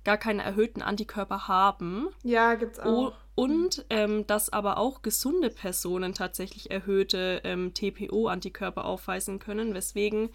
gar 0.04 0.18
keine 0.18 0.44
erhöhten 0.44 0.82
Antikörper 0.82 1.48
haben. 1.48 2.10
Ja, 2.24 2.56
gibt's 2.56 2.80
auch. 2.80 3.14
und 3.36 3.86
ähm, 3.90 4.26
dass 4.28 4.52
aber 4.52 4.78
auch 4.78 5.02
gesunde 5.02 5.50
Personen 5.50 6.14
tatsächlich 6.14 6.72
erhöhte 6.72 7.42
ähm, 7.44 7.74
TPO-Antikörper 7.74 8.86
aufweisen 8.86 9.40
können, 9.40 9.74
weswegen 9.74 10.30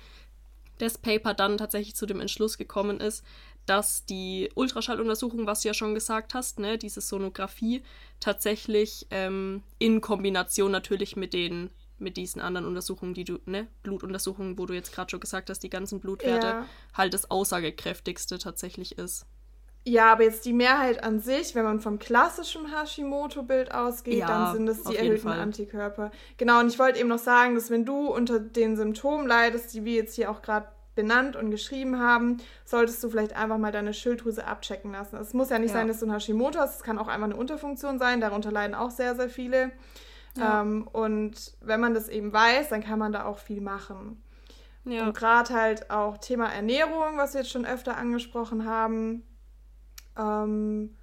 das 0.79 0.99
Paper 0.99 1.35
dann 1.35 1.59
tatsächlich 1.59 1.95
zu 1.97 2.07
dem 2.07 2.21
Entschluss 2.21 2.59
gekommen 2.59 3.01
ist, 3.01 3.25
dass 3.67 4.05
die 4.07 4.51
Ultraschalluntersuchung, 4.55 5.47
was 5.47 5.63
du 5.63 5.69
ja 5.69 5.75
schon 5.75 5.95
gesagt 5.95 6.35
hast, 6.35 6.59
ne, 6.61 6.79
diese 6.79 7.01
Sonographie 7.01 7.83
tatsächlich 8.21 9.07
ähm, 9.11 9.63
in 9.79 10.01
Kombination 10.01 10.71
natürlich 10.71 11.17
mit 11.17 11.33
den 11.33 11.71
mit 11.99 12.19
diesen 12.19 12.43
anderen 12.43 12.67
Untersuchungen, 12.67 13.15
die 13.15 13.25
du, 13.25 13.39
ne, 13.47 13.69
Blutuntersuchungen, 13.83 14.59
wo 14.59 14.67
du 14.67 14.75
jetzt 14.75 14.93
gerade 14.93 15.11
schon 15.11 15.21
gesagt 15.21 15.49
hast, 15.49 15.61
die 15.61 15.71
ganzen 15.71 15.99
Blutwerte, 15.99 16.49
Ja. 16.49 16.67
halt 16.93 17.15
das 17.15 17.31
aussagekräftigste 17.31 18.39
tatsächlich 18.39 18.99
ist. 18.99 19.25
Ja, 19.89 20.11
aber 20.13 20.25
jetzt 20.25 20.45
die 20.45 20.53
Mehrheit 20.53 21.05
an 21.05 21.21
sich, 21.21 21.55
wenn 21.55 21.63
man 21.65 21.79
vom 21.79 22.01
klassischen 22.01 22.67
Hashimoto-Bild 22.77 23.73
ausgeht, 23.73 24.19
Ja, 24.19 24.27
dann 24.27 24.53
sind 24.57 24.69
es 24.69 24.83
die 24.83 24.97
erhöhten. 24.97 25.29
Antikörper. 25.29 26.11
Genau, 26.39 26.59
und 26.59 26.67
ich 26.67 26.79
wollte 26.81 26.99
eben 26.99 27.09
noch 27.09 27.21
sagen, 27.21 27.55
dass 27.55 27.71
wenn 27.71 27.85
du 27.85 28.09
unter 28.09 28.41
den 28.41 28.77
Symptomen 28.77 29.29
leidest, 29.29 29.73
die 29.75 29.85
wir 29.85 29.95
jetzt 29.95 30.17
hier 30.17 30.29
auch 30.31 30.43
gerade 30.43 30.67
benannt 30.97 31.37
und 31.37 31.53
geschrieben 31.53 32.01
haben, 32.01 32.39
solltest 32.65 33.05
du 33.05 33.11
vielleicht 33.11 33.37
einfach 33.37 33.59
mal 33.59 33.71
deine 33.71 33.95
Schilddrüse 33.95 34.45
abchecken 34.45 34.91
lassen. 34.91 35.17
Es 35.19 35.35
muss 35.35 35.51
ja 35.51 35.59
nicht 35.61 35.71
Ja. 35.71 35.77
sein, 35.77 35.87
dass 35.89 36.01
du 36.01 36.07
ein 36.07 36.13
Hashimoto 36.13 36.59
hast, 36.59 36.77
es 36.79 36.83
kann 36.83 36.99
auch 36.99 37.07
einfach 37.07 37.27
eine 37.27 37.37
Unterfunktion 37.37 37.99
sein, 38.01 38.21
darunter 38.21 38.51
leiden 38.51 38.75
auch 38.75 38.91
sehr, 38.91 39.15
sehr 39.15 39.29
viele. 39.29 39.71
Ja. 40.37 40.63
Ähm, 40.63 40.89
und 40.91 41.53
wenn 41.61 41.81
man 41.81 41.95
das 41.95 42.09
eben 42.09 42.33
weiß, 42.33 42.71
dann 42.71 42.83
kann 42.83 42.99
man 42.99 43.13
da 43.13 43.25
auch 43.27 43.39
viel 43.39 43.61
machen. 43.61 44.21
Ja. 44.85 45.05
Und 45.07 45.17
gerade 45.17 45.55
halt 45.55 45.91
auch 45.93 46.19
Thema 46.19 46.47
Ernährung, 46.53 47.17
was 47.17 47.35
wir 47.35 47.43
jetzt 47.43 47.51
schon 47.53 47.67
öfter 47.67 47.97
angesprochen 47.97 48.65
haben, 48.69 49.23
ähm, 50.19 50.97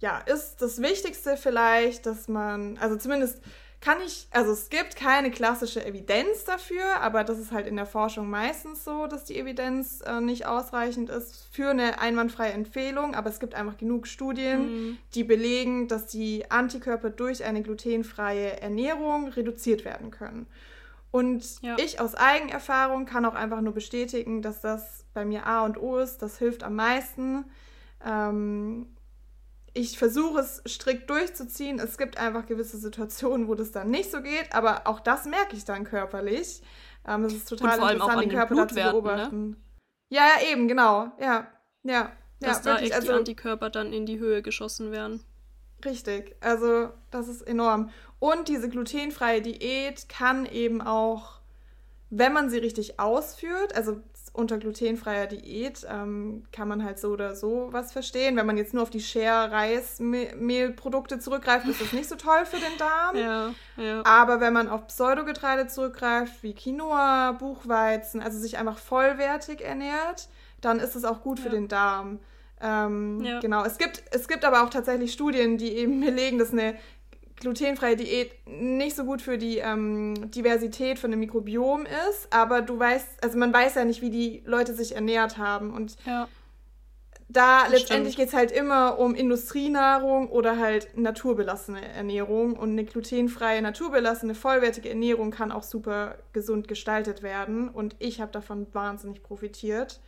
ja, 0.00 0.18
ist 0.18 0.56
das 0.60 0.80
Wichtigste 0.82 1.36
vielleicht, 1.36 2.06
dass 2.06 2.28
man, 2.28 2.76
also 2.78 2.96
zumindest 2.96 3.40
kann 3.80 3.98
ich, 4.04 4.28
also 4.30 4.50
es 4.52 4.70
gibt 4.70 4.96
keine 4.96 5.30
klassische 5.30 5.84
Evidenz 5.84 6.44
dafür, 6.44 7.00
aber 7.02 7.22
das 7.22 7.38
ist 7.38 7.52
halt 7.52 7.66
in 7.66 7.76
der 7.76 7.84
Forschung 7.84 8.30
meistens 8.30 8.82
so, 8.82 9.06
dass 9.06 9.24
die 9.24 9.38
Evidenz 9.38 10.00
äh, 10.06 10.22
nicht 10.22 10.46
ausreichend 10.46 11.10
ist 11.10 11.46
für 11.52 11.68
eine 11.70 12.00
einwandfreie 12.00 12.52
Empfehlung, 12.52 13.14
aber 13.14 13.28
es 13.28 13.40
gibt 13.40 13.54
einfach 13.54 13.76
genug 13.76 14.06
Studien, 14.06 14.62
Mhm. 14.92 14.98
die 15.14 15.24
belegen, 15.24 15.86
dass 15.88 16.06
die 16.06 16.50
Antikörper 16.50 17.10
durch 17.10 17.44
eine 17.44 17.62
glutenfreie 17.62 18.60
Ernährung 18.62 19.28
reduziert 19.28 19.84
werden 19.84 20.10
können. 20.10 20.46
Und 21.10 21.44
Ja. 21.62 21.76
ich 21.78 22.00
aus 22.00 22.14
Eigenerfahrung 22.14 23.04
kann 23.04 23.24
auch 23.26 23.34
einfach 23.34 23.60
nur 23.60 23.74
bestätigen, 23.74 24.40
dass 24.42 24.60
das 24.62 25.04
bei 25.12 25.24
mir 25.26 25.46
A 25.46 25.64
und 25.64 25.76
O 25.78 25.98
ist. 25.98 26.22
Das 26.22 26.38
hilft 26.38 26.62
am 26.64 26.74
meisten. 26.74 27.44
Ähm, 28.04 28.94
ich 29.72 29.98
versuche 29.98 30.40
es 30.40 30.62
strikt 30.66 31.10
durchzuziehen. 31.10 31.78
Es 31.80 31.98
gibt 31.98 32.16
einfach 32.16 32.46
gewisse 32.46 32.78
Situationen, 32.78 33.48
wo 33.48 33.54
das 33.54 33.72
dann 33.72 33.90
nicht 33.90 34.10
so 34.10 34.22
geht, 34.22 34.54
aber 34.54 34.86
auch 34.86 35.00
das 35.00 35.26
merke 35.26 35.56
ich 35.56 35.64
dann 35.64 35.84
körperlich. 35.84 36.62
Ähm, 37.06 37.24
es 37.24 37.34
ist 37.34 37.48
total 37.48 37.78
interessant, 37.78 38.12
an 38.12 38.20
den 38.20 38.28
den 38.28 38.38
Körper 38.38 38.54
da 38.54 38.68
zu 38.68 38.74
ne? 38.74 38.90
beobachten. 38.92 39.56
Ja, 40.10 40.22
ja, 40.22 40.52
eben, 40.52 40.68
genau. 40.68 41.12
Ja, 41.20 41.48
ja. 41.82 42.12
Dass 42.40 42.58
ja, 42.58 42.62
da 42.62 42.70
wirklich. 42.72 42.92
echt 42.92 43.02
die 43.02 43.08
Also, 43.08 43.18
Antikörper 43.18 43.70
dann 43.70 43.92
in 43.92 44.06
die 44.06 44.18
Höhe 44.18 44.42
geschossen 44.42 44.92
werden. 44.92 45.22
Richtig, 45.84 46.36
also 46.40 46.90
das 47.10 47.28
ist 47.28 47.42
enorm. 47.42 47.90
Und 48.18 48.48
diese 48.48 48.68
glutenfreie 48.68 49.42
Diät 49.42 50.08
kann 50.08 50.46
eben 50.46 50.80
auch, 50.80 51.40
wenn 52.10 52.32
man 52.32 52.48
sie 52.48 52.58
richtig 52.58 53.00
ausführt, 53.00 53.74
also 53.74 54.00
unter 54.34 54.58
glutenfreier 54.58 55.26
Diät 55.28 55.86
ähm, 55.88 56.44
kann 56.52 56.68
man 56.68 56.84
halt 56.84 56.98
so 56.98 57.08
oder 57.12 57.34
so 57.34 57.68
was 57.70 57.92
verstehen. 57.92 58.36
Wenn 58.36 58.44
man 58.46 58.56
jetzt 58.58 58.74
nur 58.74 58.82
auf 58.82 58.90
die 58.90 59.00
Share-Reis-Mehlprodukte 59.98 61.18
zurückgreift, 61.18 61.66
ist 61.68 61.80
das 61.80 61.92
nicht 61.92 62.08
so 62.08 62.16
toll 62.16 62.44
für 62.44 62.56
den 62.58 62.76
Darm. 62.78 63.16
Ja, 63.24 63.54
ja. 63.76 64.02
Aber 64.04 64.40
wenn 64.40 64.52
man 64.52 64.68
auf 64.68 64.86
Pseudogetreide 64.88 65.66
zurückgreift, 65.68 66.42
wie 66.42 66.54
Quinoa, 66.54 67.32
Buchweizen, 67.32 68.20
also 68.22 68.38
sich 68.38 68.58
einfach 68.58 68.78
vollwertig 68.78 69.60
ernährt, 69.62 70.28
dann 70.60 70.80
ist 70.80 70.94
es 70.96 71.04
auch 71.04 71.22
gut 71.22 71.38
für 71.40 71.46
Ja. 71.48 71.54
den 71.54 71.68
Darm. 71.68 72.18
Ähm, 72.60 73.20
Ja. 73.22 73.40
Genau. 73.40 73.64
Es 73.64 73.78
gibt, 73.78 74.02
es 74.10 74.26
gibt 74.28 74.44
aber 74.44 74.62
auch 74.64 74.70
tatsächlich 74.70 75.12
Studien, 75.12 75.58
die 75.58 75.72
eben 75.76 76.00
belegen, 76.00 76.38
dass 76.38 76.52
eine 76.52 76.74
glutenfreie 77.36 77.96
Diät 77.96 78.32
nicht 78.46 78.96
so 78.96 79.04
gut 79.04 79.22
für 79.22 79.38
die 79.38 79.58
ähm, 79.58 80.30
Diversität 80.30 80.98
von 80.98 81.10
dem 81.10 81.20
Mikrobiom 81.20 81.86
ist. 82.08 82.32
Aber 82.32 82.62
du 82.62 82.78
weißt, 82.78 83.22
also 83.22 83.38
man 83.38 83.52
weiß 83.52 83.74
ja 83.74 83.84
nicht, 83.84 84.02
wie 84.02 84.10
die 84.10 84.42
Leute 84.46 84.74
sich 84.74 84.94
ernährt 84.94 85.36
haben. 85.38 85.72
Und 85.72 85.96
ja. 86.06 86.28
da 87.28 87.64
Das 87.64 87.72
letztendlich 87.72 88.16
geht 88.16 88.28
es 88.28 88.34
halt 88.34 88.52
immer 88.52 88.98
um 88.98 89.14
Industrienahrung 89.14 90.28
oder 90.28 90.58
halt 90.58 90.96
naturbelassene 90.96 91.86
Ernährung. 91.86 92.54
Und 92.54 92.70
eine 92.70 92.84
glutenfreie, 92.84 93.60
naturbelassene, 93.62 94.34
vollwertige 94.34 94.88
Ernährung 94.88 95.30
kann 95.30 95.52
auch 95.52 95.64
super 95.64 96.18
gesund 96.32 96.68
gestaltet 96.68 97.22
werden. 97.22 97.68
Und 97.68 97.96
ich 97.98 98.20
habe 98.20 98.32
davon 98.32 98.66
wahnsinnig 98.72 99.22
profitiert. 99.22 100.00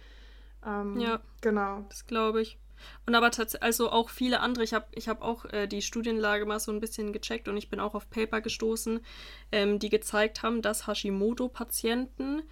Ähm, 0.64 0.98
Ja. 0.98 1.20
Genau. 1.40 1.84
Das 1.88 2.06
glaube 2.06 2.40
ich. 2.42 2.58
Und 3.06 3.14
aber 3.14 3.30
tatsächlich, 3.30 3.62
also 3.62 3.90
auch 3.90 4.10
viele 4.10 4.40
andere, 4.40 4.64
ich 4.64 4.74
habe 4.74 4.86
ich 4.92 5.08
hab 5.08 5.22
auch 5.22 5.44
äh, 5.46 5.66
die 5.66 5.82
Studienlage 5.82 6.46
mal 6.46 6.60
so 6.60 6.72
ein 6.72 6.80
bisschen 6.80 7.12
gecheckt 7.12 7.48
und 7.48 7.56
ich 7.56 7.68
bin 7.68 7.80
auch 7.80 7.94
auf 7.94 8.10
Paper 8.10 8.40
gestoßen, 8.40 9.00
ähm, 9.52 9.78
die 9.78 9.88
gezeigt 9.88 10.42
haben, 10.42 10.62
dass 10.62 10.86
Hashimoto-Patienten, 10.86 12.42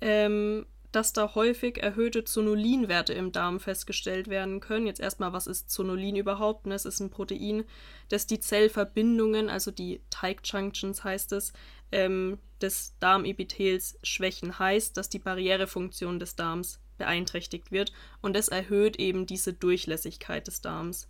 ähm, 0.00 0.66
dass 0.92 1.12
da 1.12 1.34
häufig 1.34 1.82
erhöhte 1.82 2.24
Zonulinwerte 2.24 3.12
im 3.12 3.32
Darm 3.32 3.60
festgestellt 3.60 4.28
werden 4.28 4.60
können. 4.60 4.86
Jetzt 4.86 5.00
erstmal, 5.00 5.32
was 5.32 5.46
ist 5.46 5.70
Zonulin 5.70 6.16
überhaupt? 6.16 6.66
Ne? 6.66 6.74
Es 6.74 6.84
ist 6.84 7.00
ein 7.00 7.10
Protein, 7.10 7.64
das 8.08 8.26
die 8.26 8.40
Zellverbindungen, 8.40 9.50
also 9.50 9.70
die 9.70 10.00
Tight 10.10 10.40
Junctions 10.44 11.04
heißt 11.04 11.32
es, 11.32 11.52
ähm, 11.92 12.38
des 12.60 12.94
Darmepithels 13.00 13.98
schwächen. 14.02 14.58
Heißt, 14.58 14.96
dass 14.96 15.08
die 15.08 15.18
Barrierefunktion 15.18 16.18
des 16.18 16.36
Darms 16.36 16.80
beeinträchtigt 16.96 17.70
wird 17.70 17.92
und 18.20 18.34
das 18.34 18.48
erhöht 18.48 18.96
eben 18.96 19.26
diese 19.26 19.52
Durchlässigkeit 19.52 20.46
des 20.46 20.60
Darms. 20.60 21.08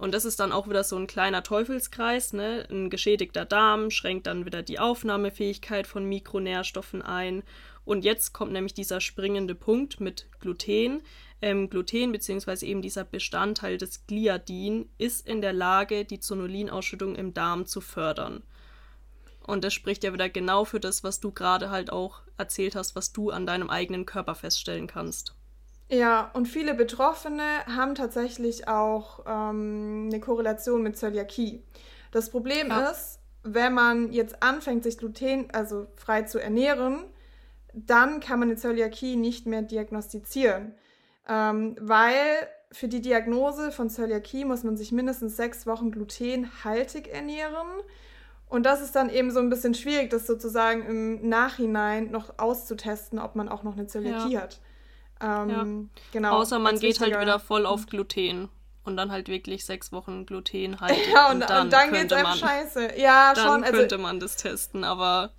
Und 0.00 0.14
das 0.14 0.24
ist 0.24 0.40
dann 0.40 0.50
auch 0.50 0.66
wieder 0.66 0.82
so 0.82 0.96
ein 0.96 1.06
kleiner 1.06 1.42
Teufelskreis, 1.42 2.32
ne? 2.32 2.66
Ein 2.70 2.88
geschädigter 2.88 3.44
Darm 3.44 3.90
schränkt 3.90 4.26
dann 4.26 4.46
wieder 4.46 4.62
die 4.62 4.78
Aufnahmefähigkeit 4.78 5.86
von 5.86 6.06
Mikronährstoffen 6.06 7.02
ein. 7.02 7.42
Und 7.90 8.04
jetzt 8.04 8.32
kommt 8.32 8.52
nämlich 8.52 8.72
dieser 8.72 9.00
springende 9.00 9.56
Punkt 9.56 9.98
mit 9.98 10.28
Gluten. 10.38 11.02
Ähm, 11.42 11.68
Gluten 11.68 12.12
beziehungsweise 12.12 12.64
eben 12.64 12.82
dieser 12.82 13.02
Bestandteil 13.02 13.78
des 13.78 14.06
Gliadin 14.06 14.88
ist 14.96 15.26
in 15.26 15.42
der 15.42 15.52
Lage, 15.52 16.04
die 16.04 16.20
Zonulinausschüttung 16.20 17.16
im 17.16 17.34
Darm 17.34 17.66
zu 17.66 17.80
fördern. 17.80 18.44
Und 19.44 19.64
das 19.64 19.74
spricht 19.74 20.04
ja 20.04 20.12
wieder 20.12 20.28
genau 20.28 20.64
für 20.64 20.78
das, 20.78 21.02
was 21.02 21.18
du 21.18 21.32
gerade 21.32 21.70
halt 21.70 21.90
auch 21.90 22.20
erzählt 22.38 22.76
hast, 22.76 22.94
was 22.94 23.12
du 23.12 23.30
an 23.30 23.44
deinem 23.44 23.70
eigenen 23.70 24.06
Körper 24.06 24.36
feststellen 24.36 24.86
kannst. 24.86 25.34
Ja, 25.88 26.30
und 26.32 26.46
viele 26.46 26.74
Betroffene 26.74 27.66
haben 27.66 27.96
tatsächlich 27.96 28.68
auch 28.68 29.24
ähm, 29.26 30.10
eine 30.12 30.20
Korrelation 30.20 30.84
mit 30.84 30.96
Zöliakie. 30.96 31.64
Das 32.12 32.30
Problem 32.30 32.68
Ja. 32.68 32.90
ist, 32.90 33.18
wenn 33.42 33.74
man 33.74 34.12
jetzt 34.12 34.44
anfängt, 34.44 34.84
sich 34.84 34.96
gluten, 34.96 35.50
also 35.50 35.88
frei 35.96 36.22
zu 36.22 36.38
ernähren, 36.38 37.00
dann 37.74 38.20
kann 38.20 38.38
man 38.38 38.48
eine 38.48 38.56
Zöliakie 38.56 39.16
nicht 39.16 39.46
mehr 39.46 39.62
diagnostizieren. 39.62 40.74
Ähm, 41.28 41.76
weil 41.80 42.16
für 42.72 42.88
die 42.88 43.00
Diagnose 43.00 43.72
von 43.72 43.90
Zöliakie 43.90 44.44
muss 44.44 44.62
man 44.64 44.76
sich 44.76 44.92
mindestens 44.92 45.36
sechs 45.36 45.66
Wochen 45.66 45.90
glutenhaltig 45.90 47.08
ernähren. 47.08 47.68
Und 48.48 48.64
das 48.64 48.80
ist 48.80 48.96
dann 48.96 49.10
eben 49.10 49.30
so 49.30 49.38
ein 49.38 49.48
bisschen 49.48 49.74
schwierig, 49.74 50.10
das 50.10 50.26
sozusagen 50.26 50.84
im 50.86 51.28
Nachhinein 51.28 52.10
noch 52.10 52.38
auszutesten, 52.38 53.18
ob 53.18 53.36
man 53.36 53.48
auch 53.48 53.62
noch 53.62 53.74
eine 53.74 53.86
Zöliakie 53.86 54.38
hat. 54.38 54.60
Ähm, 55.20 55.90
Genau. 56.12 56.32
Außer 56.38 56.58
man 56.58 56.78
geht 56.78 57.00
halt 57.00 57.18
wieder 57.20 57.38
voll 57.38 57.66
auf 57.66 57.86
Gluten 57.86 58.48
und 58.84 58.96
dann 58.96 59.12
halt 59.12 59.28
wirklich 59.28 59.64
sechs 59.64 59.92
Wochen 59.92 60.26
Gluten 60.26 60.80
halt. 60.80 60.96
Ja, 61.14 61.30
und, 61.30 61.42
und 61.42 61.50
dann, 61.50 61.70
geht's 61.70 61.98
könnte 61.98 62.16
einem 62.16 62.24
man, 62.24 62.38
scheiße. 62.38 62.96
Ja, 62.96 63.34
Dann 63.34 63.44
schon. 63.44 63.64
Also 63.64 63.78
könnte 63.78 63.98
man 63.98 64.18
das 64.18 64.36
testen, 64.36 64.84
aber 64.84 65.32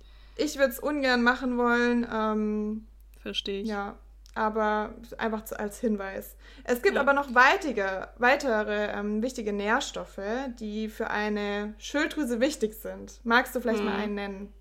ich 0.44 0.58
würde 0.58 0.72
es 0.72 0.78
ungern 0.80 1.22
machen 1.22 1.56
wollen. 1.58 2.06
Ähm, 2.12 2.86
verstehe 3.20 3.62
ich. 3.62 3.68
ja, 3.68 3.96
aber 4.34 4.94
einfach 5.18 5.42
als 5.52 5.78
Hinweis. 5.78 6.36
Es 6.64 6.80
gibt 6.82 6.94
Ja. 6.94 7.00
aber 7.02 7.12
noch 7.12 7.34
weitige, 7.34 8.08
weitere 8.18 8.86
ähm, 8.98 9.22
wichtige 9.22 9.52
Nährstoffe, 9.52 10.20
die 10.58 10.88
für 10.88 11.10
eine 11.10 11.74
Schilddrüse 11.78 12.40
wichtig 12.40 12.74
sind. 12.74 13.20
Magst 13.24 13.54
du 13.54 13.60
vielleicht 13.60 13.84
mal 13.84 13.92
Hm. 13.94 14.00
einen 14.00 14.14
nennen? 14.14 14.52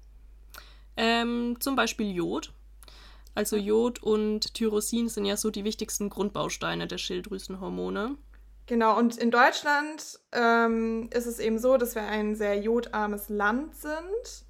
Ähm, 0.98 1.58
zum 1.60 1.76
Beispiel 1.76 2.14
Jod. 2.14 2.52
Also 3.34 3.56
Jod 3.56 4.04
und 4.04 4.54
Tyrosin 4.54 5.08
sind 5.08 5.24
ja 5.26 5.38
so 5.38 5.52
die 5.52 5.64
wichtigsten 5.64 6.10
Grundbausteine 6.10 6.86
der 6.88 6.98
Schilddrüsenhormone. 6.98 8.18
Genau, 8.68 8.98
und 8.98 9.18
in 9.18 9.32
Deutschland 9.32 10.20
ähm, 10.34 11.10
ist 11.14 11.26
es 11.26 11.40
eben 11.40 11.58
so, 11.60 11.78
dass 11.78 11.96
wir 11.96 12.04
ein 12.04 12.36
sehr 12.36 12.60
jodarmes 12.60 13.30
Land 13.30 13.76
sind. 13.76 14.46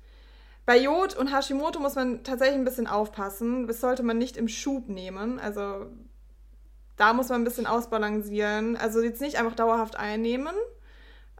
Bei 0.71 0.77
Jod 0.77 1.17
und 1.17 1.27
Hashimoto 1.27 1.81
muss 1.81 1.95
man 1.95 2.23
tatsächlich 2.23 2.57
ein 2.57 2.63
bisschen 2.63 2.87
aufpassen. 2.87 3.67
Das 3.67 3.81
sollte 3.81 4.03
man 4.03 4.17
nicht 4.17 4.37
im 4.37 4.47
Schub 4.47 4.87
nehmen. 4.87 5.37
Also 5.37 5.87
da 6.95 7.11
muss 7.11 7.27
man 7.27 7.41
ein 7.41 7.43
bisschen 7.43 7.67
ausbalancieren. 7.67 8.77
Also 8.77 9.01
jetzt 9.01 9.19
nicht 9.19 9.35
einfach 9.35 9.53
dauerhaft 9.53 9.97
einnehmen. 9.97 10.55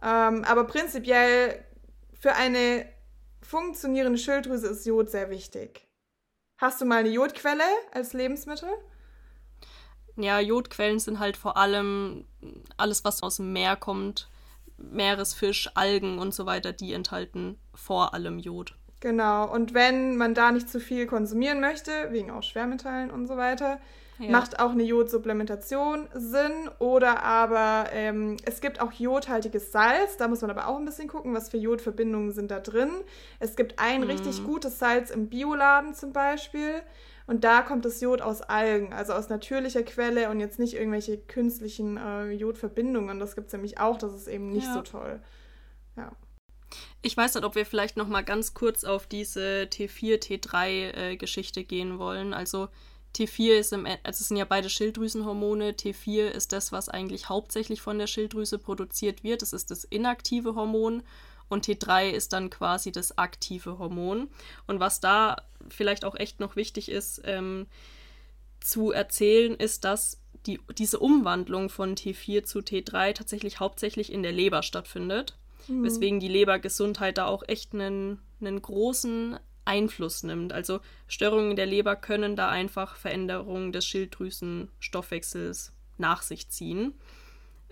Ähm, 0.02 0.44
aber 0.44 0.66
prinzipiell 0.66 1.64
für 2.20 2.34
eine 2.34 2.86
funktionierende 3.42 4.20
Schilddrüse 4.20 4.68
ist 4.68 4.86
Jod 4.86 5.10
sehr 5.10 5.30
wichtig. 5.30 5.88
Hast 6.58 6.82
du 6.82 6.86
mal 6.86 6.98
eine 6.98 7.10
Jodquelle 7.10 7.64
als 7.94 8.12
Lebensmittel? 8.12 8.68
Ja, 10.18 10.42
Jodquellen 10.42 11.00
sind 11.00 11.20
halt 11.20 11.38
vor 11.38 11.56
allem 11.56 12.26
alles, 12.76 13.06
was 13.06 13.24
aus 13.24 13.38
dem 13.38 13.54
Meer 13.54 13.78
kommt. 13.78 14.30
Meeresfisch, 14.76 15.72
Algen 15.76 16.20
und 16.20 16.34
so 16.34 16.46
weiter, 16.46 16.74
die 16.74 16.92
enthalten 16.92 17.58
vor 17.74 18.14
allem 18.14 18.38
Jod. 18.38 18.76
Genau, 19.02 19.52
und 19.52 19.74
wenn 19.74 20.16
man 20.16 20.36
da 20.36 20.52
nicht 20.52 20.70
zu 20.70 20.80
viel 20.80 21.08
konsumieren 21.08 21.60
möchte, 21.60 21.92
wegen 22.12 22.30
auch 22.30 22.44
Schwermetallen 22.44 23.10
und 23.10 23.26
so 23.26 23.36
weiter, 23.36 23.80
ja. 24.20 24.30
macht 24.30 24.60
auch 24.60 24.72
eine 24.72 24.84
Jodsupplementation 24.84 26.08
Sinn. 26.14 26.70
Oder 26.78 27.24
aber 27.24 27.90
ähm, 27.94 28.38
es 28.46 28.62
gibt 28.62 28.80
auch 28.80 28.92
jodhaltiges 28.92 29.72
Salz, 29.72 30.18
da 30.18 30.28
muss 30.28 30.42
man 30.42 30.52
aber 30.52 30.68
auch 30.68 30.78
ein 30.78 30.86
bisschen 30.86 31.08
gucken, 31.08 31.34
was 31.34 31.50
für 31.50 31.58
Jodverbindungen 31.58 32.32
sind 32.32 32.52
da 32.52 32.60
drin. 32.60 32.92
Es 33.40 33.56
gibt 33.56 33.80
ein 33.80 34.02
mhm. 34.02 34.08
richtig 34.08 34.46
gutes 34.46 34.78
Salz 34.78 35.10
im 35.10 35.30
Bioladen 35.30 35.96
zum 35.96 36.14
Beispiel. 36.14 36.84
Und 37.26 37.44
da 37.44 37.64
kommt 37.64 37.86
das 37.86 38.02
Jod 38.02 38.22
aus 38.22 38.42
Algen, 38.42 38.94
also 38.94 39.14
aus 39.14 39.30
natürlicher 39.30 39.84
Quelle 39.84 40.30
und 40.30 40.40
jetzt 40.40 40.60
nicht 40.60 40.76
irgendwelche 40.76 41.18
künstlichen 41.18 41.98
äh, 41.98 42.30
Jodverbindungen. 42.32 43.20
Das 43.20 43.36
gibt 43.36 43.48
es 43.48 43.54
nämlich 43.54 43.80
auch, 43.80 43.98
das 43.98 44.14
ist 44.14 44.28
eben 44.28 44.52
nicht 44.52 44.68
ja. 44.68 44.74
so 44.74 44.82
toll. 44.82 45.22
Ja. 45.96 46.12
Ich 47.02 47.16
weiß 47.18 47.36
nicht, 47.36 47.44
ob 47.44 47.56
wir 47.56 47.66
vielleicht 47.66 47.98
noch 47.98 48.08
mal 48.08 48.22
ganz 48.22 48.54
kurz 48.54 48.84
auf 48.84 49.08
diese 49.08 49.68
T4, 49.72 50.18
T3-Geschichte 50.20 51.62
äh, 51.62 51.64
gehen 51.64 52.00
wollen. 52.00 52.34
Also 52.34 52.70
T4 53.16 53.58
ist 53.58 53.74
im, 53.74 53.86
also 53.86 54.00
es 54.22 54.28
sind 54.28 54.38
ja 54.38 54.46
beide 54.46 54.70
Schilddrüsenhormone. 54.70 55.72
T4 55.72 56.28
ist 56.28 56.54
das, 56.54 56.72
was 56.72 56.90
eigentlich 56.90 57.30
hauptsächlich 57.30 57.82
von 57.82 57.98
der 57.98 58.08
Schilddrüse 58.08 58.58
produziert 58.58 59.24
wird. 59.24 59.42
Das 59.42 59.54
ist 59.54 59.72
das 59.72 59.84
inaktive 59.84 60.56
Hormon. 60.56 61.04
Und 61.50 61.66
T3 61.68 62.12
ist 62.12 62.32
dann 62.32 62.50
quasi 62.50 62.94
das 62.94 63.18
aktive 63.18 63.78
Hormon. 63.78 64.30
Und 64.68 64.80
was 64.80 65.02
da 65.02 65.36
vielleicht 65.70 66.06
auch 66.06 66.16
echt 66.16 66.40
noch 66.40 66.56
wichtig 66.56 66.90
ist 66.90 67.22
ähm, 67.26 67.68
zu 68.62 68.92
erzählen, 68.92 69.56
ist, 69.56 69.84
dass 69.84 70.22
die, 70.46 70.60
diese 70.78 71.00
Umwandlung 71.00 71.70
von 71.70 71.96
T4 71.96 72.44
zu 72.46 72.60
T3 72.60 73.14
tatsächlich 73.14 73.60
hauptsächlich 73.60 74.12
in 74.12 74.24
der 74.24 74.32
Leber 74.32 74.64
stattfindet. 74.64 75.36
Mhm. 75.68 75.84
Weswegen 75.84 76.20
die 76.20 76.28
Lebergesundheit 76.28 77.18
da 77.18 77.26
auch 77.26 77.44
echt 77.48 77.74
einen, 77.74 78.20
einen 78.40 78.62
großen 78.62 79.40
Einfluss 79.66 80.24
nimmt. 80.24 80.54
Also 80.54 80.80
Störungen 81.08 81.56
der 81.56 81.66
Leber 81.66 81.96
können 81.96 82.36
da 82.36 82.50
einfach 82.50 82.96
Veränderungen 82.96 83.72
des 83.72 83.86
Schilddrüsenstoffwechsels 83.86 85.74
nach 85.98 86.22
sich 86.22 86.50
ziehen. 86.50 86.94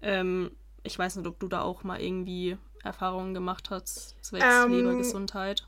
Ähm, 0.01 0.51
ich 0.83 0.97
weiß 0.97 1.17
nicht, 1.17 1.27
ob 1.27 1.39
du 1.39 1.47
da 1.47 1.61
auch 1.61 1.83
mal 1.83 1.99
irgendwie 1.99 2.57
Erfahrungen 2.83 3.33
gemacht 3.33 3.69
hast, 3.69 4.15
zwecks 4.23 4.45
ähm, 4.65 4.71
Lebergesundheit? 4.71 5.67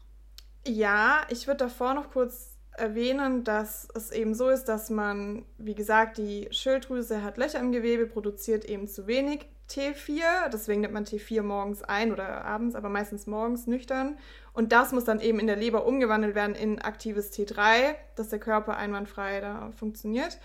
Ja, 0.66 1.26
ich 1.30 1.48
würde 1.48 1.66
davor 1.66 1.94
noch 1.94 2.12
kurz 2.12 2.58
erwähnen, 2.78 3.44
dass 3.44 3.88
es 3.96 4.12
eben 4.12 4.34
so 4.34 4.50
ist, 4.50 4.66
dass 4.66 4.90
man, 4.90 5.46
wie 5.58 5.76
gesagt, 5.76 6.18
die 6.18 6.48
Schilddrüse 6.52 7.24
hat 7.24 7.38
Löcher 7.38 7.60
im 7.60 7.72
Gewebe, 7.72 8.06
produziert 8.06 8.66
eben 8.66 8.88
zu 8.88 9.08
wenig 9.08 9.46
T4, 9.70 10.50
deswegen 10.52 10.82
nimmt 10.82 10.94
man 10.94 11.06
T4 11.06 11.44
morgens 11.44 11.82
ein 11.82 12.12
oder 12.12 12.44
abends, 12.44 12.76
aber 12.76 12.90
meistens 12.90 13.28
morgens 13.28 13.68
nüchtern. 13.68 14.18
Und 14.54 14.72
das 14.72 14.92
muss 14.92 15.06
dann 15.06 15.22
eben 15.22 15.40
in 15.40 15.48
der 15.48 15.56
Leber 15.56 15.86
umgewandelt 15.86 16.36
werden 16.36 16.56
in 16.56 16.82
aktives 16.82 17.32
T3, 17.32 17.96
dass 18.16 18.30
der 18.30 18.40
Körper 18.40 18.76
einwandfrei 18.76 19.40
da 19.40 19.72
funktioniert. 19.78 20.40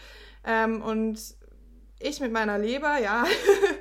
Ähm, 0.44 0.80
und 0.80 1.18
ich 1.98 2.20
mit 2.20 2.32
meiner 2.32 2.58
Leber, 2.58 2.98
ja. 2.98 3.24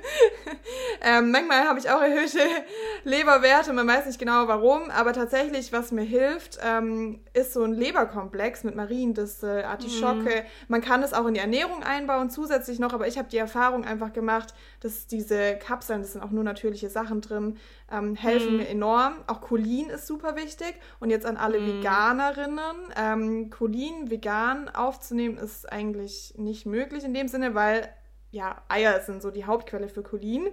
ähm, 1.02 1.30
manchmal 1.30 1.64
habe 1.64 1.78
ich 1.78 1.90
auch 1.90 2.00
erhöhte 2.00 2.38
Leberwerte, 3.04 3.72
man 3.72 3.86
weiß 3.86 4.06
nicht 4.06 4.18
genau 4.18 4.48
warum, 4.48 4.90
aber 4.90 5.12
tatsächlich, 5.12 5.72
was 5.72 5.92
mir 5.92 6.02
hilft, 6.02 6.58
ähm, 6.64 7.20
ist 7.32 7.52
so 7.52 7.62
ein 7.62 7.72
Leberkomplex 7.72 8.64
mit 8.64 8.74
Mariendistel, 8.74 9.64
Artischocke. 9.64 10.42
Mhm. 10.42 10.46
Man 10.68 10.80
kann 10.80 11.02
es 11.02 11.12
auch 11.12 11.26
in 11.26 11.34
die 11.34 11.40
Ernährung 11.40 11.82
einbauen, 11.82 12.30
zusätzlich 12.30 12.78
noch, 12.78 12.92
aber 12.92 13.06
ich 13.06 13.18
habe 13.18 13.28
die 13.28 13.38
Erfahrung 13.38 13.84
einfach 13.84 14.12
gemacht, 14.12 14.54
dass 14.80 15.06
diese 15.06 15.56
Kapseln, 15.56 16.00
das 16.02 16.12
sind 16.12 16.22
auch 16.22 16.30
nur 16.30 16.44
natürliche 16.44 16.90
Sachen 16.90 17.20
drin, 17.20 17.58
ähm, 17.90 18.14
helfen 18.14 18.52
mhm. 18.52 18.56
mir 18.58 18.68
enorm. 18.68 19.14
Auch 19.26 19.40
Cholin 19.40 19.90
ist 19.90 20.06
super 20.06 20.36
wichtig. 20.36 20.74
Und 21.00 21.10
jetzt 21.10 21.26
an 21.26 21.36
alle 21.36 21.60
mhm. 21.60 21.78
Veganerinnen, 21.78 22.76
ähm, 22.96 23.50
Cholin 23.50 24.10
vegan 24.10 24.68
aufzunehmen, 24.68 25.38
ist 25.38 25.70
eigentlich 25.70 26.34
nicht 26.36 26.66
möglich 26.66 27.04
in 27.04 27.14
dem 27.14 27.28
Sinne, 27.28 27.54
weil 27.54 27.88
ja, 28.36 28.62
Eier 28.68 29.00
sind 29.00 29.22
so 29.22 29.30
die 29.30 29.44
Hauptquelle 29.44 29.88
für 29.88 30.02
Cholin. 30.02 30.48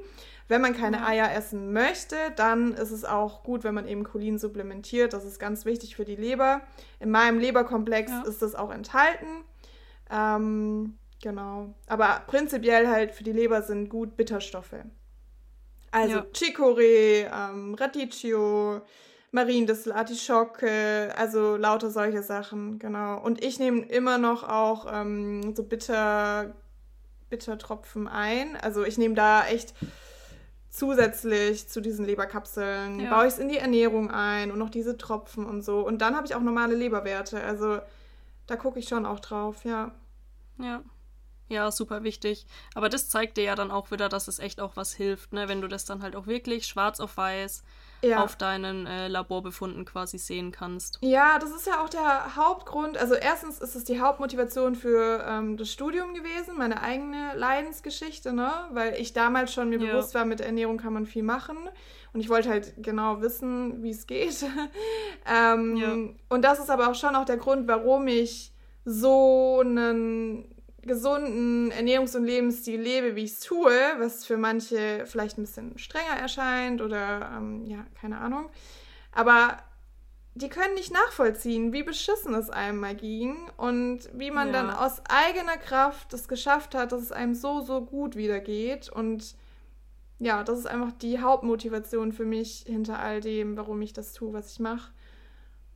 Wenn 0.48 0.62
man 0.62 0.76
keine 0.76 0.98
ja. 0.98 1.08
Eier 1.08 1.36
essen 1.36 1.72
möchte, 1.74 2.16
dann 2.36 2.74
ist 2.74 2.92
es 2.92 3.06
auch 3.06 3.44
gut, 3.44 3.64
wenn 3.64 3.76
man 3.76 3.88
eben 3.88 4.04
Cholin 4.04 4.40
supplementiert. 4.40 5.14
Das 5.14 5.26
ist 5.26 5.40
ganz 5.40 5.66
wichtig 5.66 5.96
für 5.96 6.06
die 6.06 6.16
Leber. 6.16 6.62
In 7.00 7.12
meinem 7.12 7.40
Leberkomplex 7.40 8.12
ja. 8.12 8.24
ist 8.24 8.42
das 8.42 8.56
auch 8.56 8.72
enthalten. 8.72 9.44
Ähm, 10.10 10.98
genau. 11.22 11.74
Aber 11.88 12.24
prinzipiell 12.28 12.88
halt 12.88 13.12
für 13.12 13.24
die 13.24 13.32
Leber 13.32 13.62
sind 13.62 13.90
gut 13.90 14.16
Bitterstoffe. 14.18 14.76
Also 15.92 16.18
ja. 16.18 16.26
Chicorée, 16.34 17.30
ähm, 17.32 17.76
Radicchio, 17.76 18.82
Mariendistel, 19.32 19.92
Artischocke, 19.94 21.14
also 21.16 21.56
lauter 21.58 21.90
solche 21.90 22.24
Sachen, 22.24 22.80
genau. 22.80 23.20
Und 23.22 23.44
ich 23.44 23.60
nehme 23.60 23.82
immer 23.84 24.18
noch 24.18 24.44
auch 24.48 24.86
ähm, 24.92 25.56
so 25.56 25.64
bitter 25.64 26.56
Bittertropfen 27.34 28.08
ein. 28.08 28.56
Also 28.58 28.84
ich 28.84 29.00
nehme 29.00 29.16
da 29.16 29.48
echt 29.48 29.74
zusätzlich 30.70 31.68
zu 31.68 31.82
diesen 31.82 32.06
Leberkapseln, 32.06 33.00
ja. 33.00 33.10
baue 33.10 33.26
ich 33.26 33.34
es 33.34 33.40
in 33.40 33.50
die 33.50 33.58
Ernährung 33.58 34.12
ein 34.12 34.52
und 34.52 34.60
noch 34.60 34.70
diese 34.70 34.98
Tropfen 34.98 35.46
und 35.48 35.64
so. 35.64 35.80
Und 35.80 36.00
dann 36.04 36.16
habe 36.16 36.28
ich 36.28 36.36
auch 36.36 36.42
normale 36.42 36.76
Leberwerte. 36.76 37.44
Also 37.44 37.80
da 38.46 38.56
gucke 38.56 38.78
ich 38.78 38.88
schon 38.88 39.08
auch 39.08 39.20
drauf, 39.20 39.66
ja. 39.66 39.92
Ja. 40.60 40.84
Ja, 41.50 41.72
super 41.72 42.04
wichtig. 42.04 42.46
Aber 42.76 42.88
das 42.88 43.10
zeigt 43.10 43.38
dir 43.38 43.44
ja 43.44 43.56
dann 43.56 43.72
auch 43.72 43.90
wieder, 43.90 44.10
dass 44.10 44.28
es 44.28 44.38
echt 44.38 44.62
auch 44.62 44.76
was 44.76 44.94
hilft, 44.94 45.34
ne? 45.34 45.48
wenn 45.48 45.62
du 45.62 45.68
das 45.68 45.86
dann 45.86 46.04
halt 46.04 46.16
auch 46.16 46.28
wirklich 46.28 46.68
schwarz 46.68 47.00
auf 47.00 47.18
weiß 47.18 47.64
ja. 48.04 48.24
auf 48.24 48.36
deinen 48.36 48.86
äh, 48.86 49.08
Laborbefunden 49.08 49.86
quasi 49.86 50.18
sehen 50.18 50.52
kannst. 50.52 51.00
Ja, 51.02 51.40
das 51.40 51.52
ist 51.52 51.66
ja 51.66 51.84
auch 51.84 51.90
der 51.90 52.36
Hauptgrund. 52.36 52.98
Also 52.98 53.16
erstens 53.16 53.60
ist 53.60 53.76
es 53.76 53.84
die 53.84 54.00
Hauptmotivation 54.00 54.76
für 54.76 55.26
ähm, 55.28 55.58
das 55.58 55.72
Studium 55.72 56.14
gewesen, 56.14 56.58
meine 56.58 56.82
eigene 56.82 57.34
Leidensgeschichte, 57.36 58.34
ne? 58.34 58.52
Weil 58.72 58.96
ich 58.96 59.14
damals 59.14 59.54
schon 59.54 59.70
mir 59.70 59.80
ja. 59.80 59.92
bewusst 59.92 60.14
war, 60.14 60.26
mit 60.26 60.42
Ernährung 60.42 60.78
kann 60.78 60.94
man 60.94 61.06
viel 61.06 61.24
machen. 61.24 61.58
Und 62.14 62.20
ich 62.20 62.30
wollte 62.30 62.50
halt 62.50 62.74
genau 62.78 63.22
wissen, 63.22 63.82
wie 63.82 63.90
es 63.90 64.06
geht. 64.06 64.46
ähm, 65.26 65.76
ja. 65.78 65.96
Und 66.30 66.44
das 66.44 66.60
ist 66.60 66.70
aber 66.70 66.90
auch 66.90 66.96
schon 66.96 67.16
auch 67.16 67.26
der 67.26 67.38
Grund, 67.38 67.68
warum 67.68 68.08
ich 68.08 68.52
so 68.86 69.62
einen 69.62 70.53
gesunden 70.86 71.72
Ernährungs- 71.72 72.16
und 72.16 72.26
Lebensstil 72.26 72.80
lebe, 72.80 73.16
wie 73.16 73.24
ich 73.24 73.32
es 73.32 73.40
tue, 73.40 73.72
was 73.98 74.26
für 74.26 74.38
manche 74.38 75.06
vielleicht 75.06 75.38
ein 75.38 75.44
bisschen 75.44 75.78
strenger 75.78 76.20
erscheint 76.20 76.82
oder 76.82 77.32
ähm, 77.38 77.66
ja, 77.66 77.86
keine 78.00 78.20
Ahnung. 78.20 78.50
Aber 79.12 79.58
die 80.36 80.50
können 80.50 80.74
nicht 80.74 80.92
nachvollziehen, 80.92 81.74
wie 81.74 81.84
beschissen 81.84 82.34
es 82.34 82.50
einem 82.50 82.80
mal 82.80 82.96
ging 82.96 83.36
und 83.58 84.10
wie 84.14 84.32
man 84.32 84.48
ja. 84.48 84.54
dann 84.54 84.70
aus 84.72 85.02
eigener 85.08 85.58
Kraft 85.58 86.14
es 86.14 86.28
geschafft 86.28 86.74
hat, 86.74 86.92
dass 86.92 87.02
es 87.02 87.12
einem 87.12 87.36
so, 87.36 87.62
so 87.62 87.82
gut 87.82 88.16
wieder 88.16 88.40
geht. 88.40 88.90
Und 88.90 89.36
ja, 90.20 90.44
das 90.44 90.60
ist 90.60 90.66
einfach 90.66 90.92
die 90.94 91.20
Hauptmotivation 91.20 92.12
für 92.14 92.26
mich 92.26 92.64
hinter 92.66 93.00
all 93.00 93.22
dem, 93.22 93.58
warum 93.58 93.82
ich 93.82 93.94
das 93.94 94.14
tue, 94.14 94.34
was 94.34 94.52
ich 94.54 94.60
mache. 94.60 94.92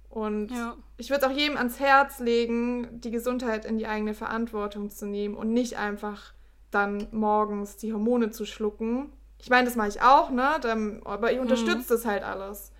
Und 0.09 0.51
ja. 0.51 0.75
ich 0.97 1.09
würde 1.09 1.25
es 1.25 1.31
auch 1.31 1.35
jedem 1.35 1.57
ans 1.57 1.79
Herz 1.79 2.19
legen, 2.19 3.01
die 3.01 3.11
Gesundheit 3.11 3.65
in 3.65 3.77
die 3.77 3.87
eigene 3.87 4.13
Verantwortung 4.13 4.89
zu 4.89 5.05
nehmen 5.05 5.35
und 5.35 5.53
nicht 5.53 5.77
einfach 5.77 6.33
dann 6.71 7.07
morgens 7.11 7.77
die 7.77 7.93
Hormone 7.93 8.31
zu 8.31 8.45
schlucken. 8.45 9.11
Ich 9.39 9.49
meine, 9.49 9.65
das 9.65 9.75
mache 9.75 9.89
ich 9.89 10.01
auch, 10.01 10.31
ne? 10.31 11.01
aber 11.05 11.31
ich 11.31 11.39
unterstütze 11.39 11.77
mhm. 11.93 11.97
das 11.97 12.05
halt 12.05 12.23
alles. 12.23 12.71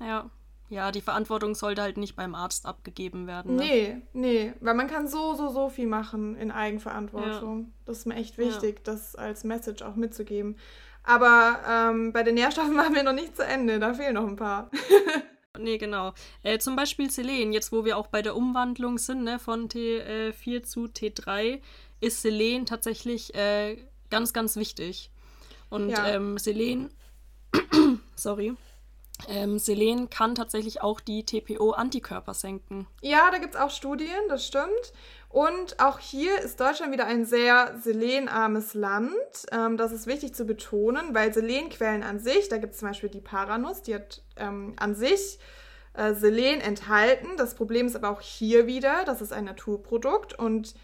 Ja. 0.00 0.30
Ja, 0.70 0.92
die 0.92 1.00
Verantwortung 1.00 1.54
sollte 1.54 1.80
halt 1.80 1.96
nicht 1.96 2.14
beim 2.14 2.34
Arzt 2.34 2.66
abgegeben 2.66 3.26
werden. 3.26 3.56
Ne? 3.56 3.62
Nee, 3.62 4.02
nee, 4.12 4.52
weil 4.60 4.74
man 4.74 4.86
kann 4.86 5.08
so, 5.08 5.34
so, 5.34 5.48
so 5.48 5.70
viel 5.70 5.86
machen 5.86 6.36
in 6.36 6.50
Eigenverantwortung. 6.50 7.60
Ja. 7.60 7.66
Das 7.86 7.98
ist 7.98 8.06
mir 8.06 8.16
echt 8.16 8.36
wichtig, 8.36 8.76
ja. 8.76 8.82
das 8.84 9.16
als 9.16 9.44
Message 9.44 9.82
auch 9.82 9.96
mitzugeben. 9.96 10.56
Aber 11.04 11.60
ähm, 11.66 12.12
bei 12.12 12.22
den 12.22 12.34
Nährstoffen 12.34 12.76
waren 12.76 12.94
wir 12.94 13.02
noch 13.02 13.14
nicht 13.14 13.34
zu 13.34 13.46
Ende, 13.46 13.78
da 13.78 13.94
fehlen 13.94 14.14
noch 14.14 14.26
ein 14.26 14.36
paar. 14.36 14.70
Nee, 15.58 15.78
genau. 15.78 16.14
Äh, 16.42 16.58
zum 16.58 16.76
Beispiel 16.76 17.10
Selen, 17.10 17.52
jetzt 17.52 17.72
wo 17.72 17.84
wir 17.84 17.98
auch 17.98 18.06
bei 18.06 18.22
der 18.22 18.36
Umwandlung 18.36 18.98
sind, 18.98 19.24
ne, 19.24 19.38
von 19.38 19.68
T4 19.68 20.62
zu 20.62 20.84
T3, 20.84 21.60
ist 22.00 22.22
Selen 22.22 22.66
tatsächlich 22.66 23.34
äh, 23.34 23.76
ganz, 24.10 24.32
ganz 24.32 24.56
wichtig. 24.56 25.10
Und 25.70 25.90
ja. 25.90 26.08
ähm, 26.08 26.38
Selen, 26.38 26.90
sorry, 28.14 28.54
ähm, 29.28 29.58
Selen 29.58 30.10
kann 30.10 30.34
tatsächlich 30.34 30.80
auch 30.80 31.00
die 31.00 31.24
TPO-Antikörper 31.24 32.34
senken. 32.34 32.86
Ja, 33.02 33.30
da 33.30 33.38
gibt 33.38 33.54
es 33.54 33.60
auch 33.60 33.70
Studien, 33.70 34.28
das 34.28 34.46
stimmt. 34.46 34.92
Und 35.28 35.78
auch 35.78 35.98
hier 35.98 36.38
ist 36.40 36.58
Deutschland 36.60 36.92
wieder 36.92 37.06
ein 37.06 37.26
sehr 37.26 37.76
selenarmes 37.82 38.74
Land. 38.74 39.12
Ähm, 39.52 39.76
das 39.76 39.92
ist 39.92 40.06
wichtig 40.06 40.34
zu 40.34 40.44
betonen, 40.44 41.14
weil 41.14 41.34
Selenquellen 41.34 42.02
an 42.02 42.18
sich, 42.18 42.48
da 42.48 42.56
gibt 42.56 42.74
es 42.74 42.78
zum 42.78 42.88
Beispiel 42.88 43.10
die 43.10 43.20
Paranuss, 43.20 43.82
die 43.82 43.94
hat 43.94 44.22
ähm, 44.36 44.74
an 44.78 44.94
sich 44.94 45.38
äh, 45.92 46.14
Selen 46.14 46.60
enthalten. 46.60 47.36
Das 47.36 47.54
Problem 47.54 47.86
ist 47.86 47.96
aber 47.96 48.10
auch 48.10 48.20
hier 48.20 48.66
wieder, 48.66 49.04
das 49.04 49.20
ist 49.20 49.32
ein 49.32 49.44
Naturprodukt 49.44 50.38
und 50.38 50.74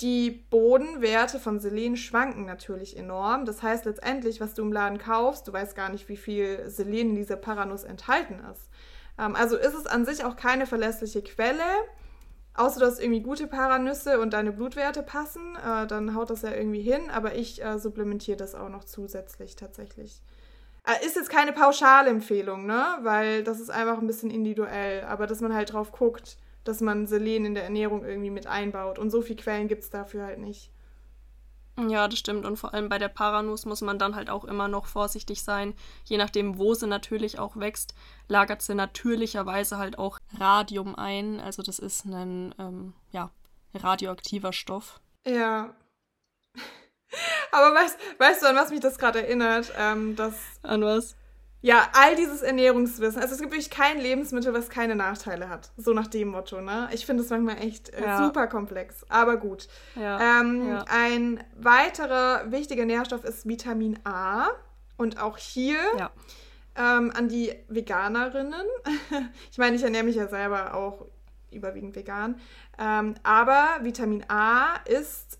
die 0.00 0.30
Bodenwerte 0.30 1.38
von 1.38 1.60
Selen 1.60 1.96
schwanken 1.96 2.46
natürlich 2.46 2.96
enorm. 2.96 3.44
Das 3.44 3.62
heißt 3.62 3.84
letztendlich, 3.84 4.40
was 4.40 4.54
du 4.54 4.62
im 4.62 4.72
Laden 4.72 4.98
kaufst, 4.98 5.46
du 5.46 5.52
weißt 5.52 5.76
gar 5.76 5.90
nicht, 5.90 6.08
wie 6.08 6.16
viel 6.16 6.68
Selen 6.68 7.10
in 7.10 7.14
dieser 7.14 7.36
Paranuss 7.36 7.84
enthalten 7.84 8.40
ist. 8.52 8.68
Ähm, 9.18 9.36
also 9.36 9.56
ist 9.56 9.74
es 9.74 9.86
an 9.86 10.04
sich 10.04 10.24
auch 10.24 10.36
keine 10.36 10.66
verlässliche 10.66 11.22
Quelle. 11.22 11.64
Außer 12.56 12.80
du 12.80 12.86
hast 12.86 13.00
irgendwie 13.00 13.22
gute 13.22 13.48
Paranüsse 13.48 14.20
und 14.20 14.32
deine 14.32 14.52
Blutwerte 14.52 15.02
passen, 15.02 15.56
äh, 15.56 15.86
dann 15.86 16.14
haut 16.14 16.30
das 16.30 16.42
ja 16.42 16.52
irgendwie 16.52 16.82
hin. 16.82 17.10
Aber 17.10 17.34
ich 17.34 17.62
äh, 17.62 17.78
supplementiere 17.78 18.36
das 18.36 18.54
auch 18.54 18.68
noch 18.68 18.84
zusätzlich 18.84 19.56
tatsächlich. 19.56 20.22
Äh, 20.86 21.04
ist 21.06 21.16
jetzt 21.16 21.30
keine 21.30 21.52
Pauschalempfehlung, 21.52 22.66
ne? 22.66 22.98
Weil 23.02 23.42
das 23.42 23.60
ist 23.60 23.70
einfach 23.70 23.98
ein 23.98 24.06
bisschen 24.06 24.30
individuell. 24.30 25.04
Aber 25.04 25.26
dass 25.26 25.40
man 25.40 25.54
halt 25.54 25.72
drauf 25.72 25.92
guckt, 25.92 26.36
dass 26.64 26.80
man 26.80 27.06
Selen 27.06 27.44
in 27.44 27.54
der 27.54 27.64
Ernährung 27.64 28.04
irgendwie 28.04 28.30
mit 28.30 28.46
einbaut. 28.46 28.98
Und 28.98 29.10
so 29.10 29.22
viele 29.22 29.40
Quellen 29.40 29.68
gibt 29.68 29.84
es 29.84 29.90
dafür 29.90 30.24
halt 30.24 30.38
nicht. 30.38 30.70
Ja, 31.76 32.06
das 32.06 32.18
stimmt. 32.18 32.44
Und 32.44 32.56
vor 32.56 32.72
allem 32.72 32.88
bei 32.88 32.98
der 32.98 33.08
Paranuss 33.08 33.66
muss 33.66 33.80
man 33.80 33.98
dann 33.98 34.14
halt 34.14 34.30
auch 34.30 34.44
immer 34.44 34.68
noch 34.68 34.86
vorsichtig 34.86 35.42
sein. 35.42 35.74
Je 36.04 36.16
nachdem, 36.16 36.58
wo 36.58 36.74
sie 36.74 36.86
natürlich 36.86 37.38
auch 37.38 37.56
wächst, 37.56 37.94
lagert 38.28 38.62
sie 38.62 38.74
natürlicherweise 38.74 39.76
halt 39.78 39.98
auch 39.98 40.18
Radium 40.38 40.94
ein. 40.94 41.40
Also 41.40 41.62
das 41.62 41.80
ist 41.80 42.04
ein 42.04 42.54
ähm, 42.58 42.94
ja, 43.10 43.30
radioaktiver 43.74 44.52
Stoff. 44.52 45.00
Ja. 45.26 45.74
Aber 47.50 47.74
weißt, 47.74 47.98
weißt 48.18 48.42
du, 48.42 48.48
an 48.48 48.56
was 48.56 48.70
mich 48.70 48.80
das 48.80 48.98
gerade 48.98 49.22
erinnert? 49.22 49.72
Ähm, 49.76 50.14
dass, 50.14 50.36
an 50.62 50.82
was? 50.82 51.16
Ja, 51.64 51.88
all 51.94 52.14
dieses 52.14 52.42
Ernährungswissen. 52.42 53.22
Also 53.22 53.32
es 53.32 53.40
gibt 53.40 53.50
wirklich 53.50 53.70
kein 53.70 53.98
Lebensmittel, 53.98 54.52
was 54.52 54.68
keine 54.68 54.94
Nachteile 54.94 55.48
hat. 55.48 55.70
So 55.78 55.94
nach 55.94 56.08
dem 56.08 56.28
Motto, 56.28 56.60
ne? 56.60 56.90
Ich 56.92 57.06
finde 57.06 57.22
es 57.22 57.30
manchmal 57.30 57.56
echt 57.56 57.88
äh, 57.88 58.02
ja. 58.02 58.18
super 58.22 58.48
komplex. 58.48 59.06
Aber 59.08 59.38
gut. 59.38 59.68
Ja. 59.96 60.40
Ähm, 60.42 60.68
ja. 60.68 60.84
Ein 60.90 61.42
weiterer 61.56 62.52
wichtiger 62.52 62.84
Nährstoff 62.84 63.24
ist 63.24 63.48
Vitamin 63.48 63.98
A. 64.04 64.48
Und 64.98 65.18
auch 65.22 65.38
hier 65.38 65.78
ähm, 66.76 67.10
an 67.16 67.28
die 67.28 67.54
Veganerinnen. 67.68 68.66
ich 69.50 69.56
meine, 69.56 69.74
ich 69.76 69.82
ernähre 69.82 70.04
mich 70.04 70.16
ja 70.16 70.28
selber 70.28 70.74
auch 70.74 71.06
überwiegend 71.50 71.96
vegan. 71.96 72.38
Ähm, 72.78 73.14
aber 73.22 73.78
Vitamin 73.80 74.22
A 74.28 74.76
ist 74.84 75.38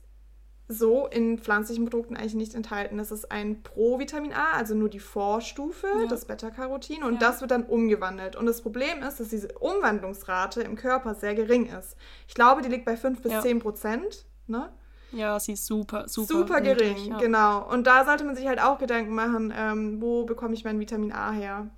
so 0.69 1.07
in 1.07 1.39
pflanzlichen 1.39 1.85
Produkten 1.85 2.17
eigentlich 2.17 2.35
nicht 2.35 2.55
enthalten. 2.55 2.97
Das 2.97 3.11
ist 3.11 3.31
ein 3.31 3.63
Pro-Vitamin 3.63 4.33
A, 4.33 4.53
also 4.53 4.75
nur 4.75 4.89
die 4.89 4.99
Vorstufe, 4.99 5.87
ja. 5.87 6.07
das 6.07 6.25
Beta-Carotin, 6.25 7.05
und 7.05 7.15
ja. 7.15 7.21
das 7.21 7.41
wird 7.41 7.51
dann 7.51 7.65
umgewandelt. 7.65 8.35
Und 8.35 8.47
das 8.47 8.63
Problem 8.63 9.03
ist, 9.03 9.21
dass 9.21 9.29
diese 9.29 9.49
Umwandlungsrate 9.59 10.63
im 10.63 10.77
Körper 10.77 11.15
sehr 11.15 11.35
gering 11.35 11.67
ist. 11.67 11.97
Ich 12.29 12.35
glaube, 12.35 12.63
die 12.63 12.69
liegt 12.69 12.87
bei 12.87 12.97
5 12.97 13.21
bis 13.21 13.33
ja. 13.33 13.43
10 13.43 13.59
Prozent. 13.59 14.25
Ne? 14.47 14.73
Ja, 15.13 15.39
sie 15.39 15.53
ist 15.53 15.67
super, 15.67 16.09
super. 16.09 16.27
Super 16.27 16.61
gering, 16.61 16.95
niedrig, 16.95 17.07
ja. 17.09 17.19
genau. 17.19 17.71
Und 17.71 17.87
da 17.87 18.05
sollte 18.05 18.25
man 18.25 18.35
sich 18.35 18.47
halt 18.47 18.61
auch 18.61 18.79
Gedanken 18.79 19.15
machen, 19.15 19.53
ähm, 19.57 20.01
wo 20.01 20.25
bekomme 20.25 20.55
ich 20.55 20.65
mein 20.65 20.81
Vitamin 20.81 21.13
A 21.13 21.31
her? 21.31 21.71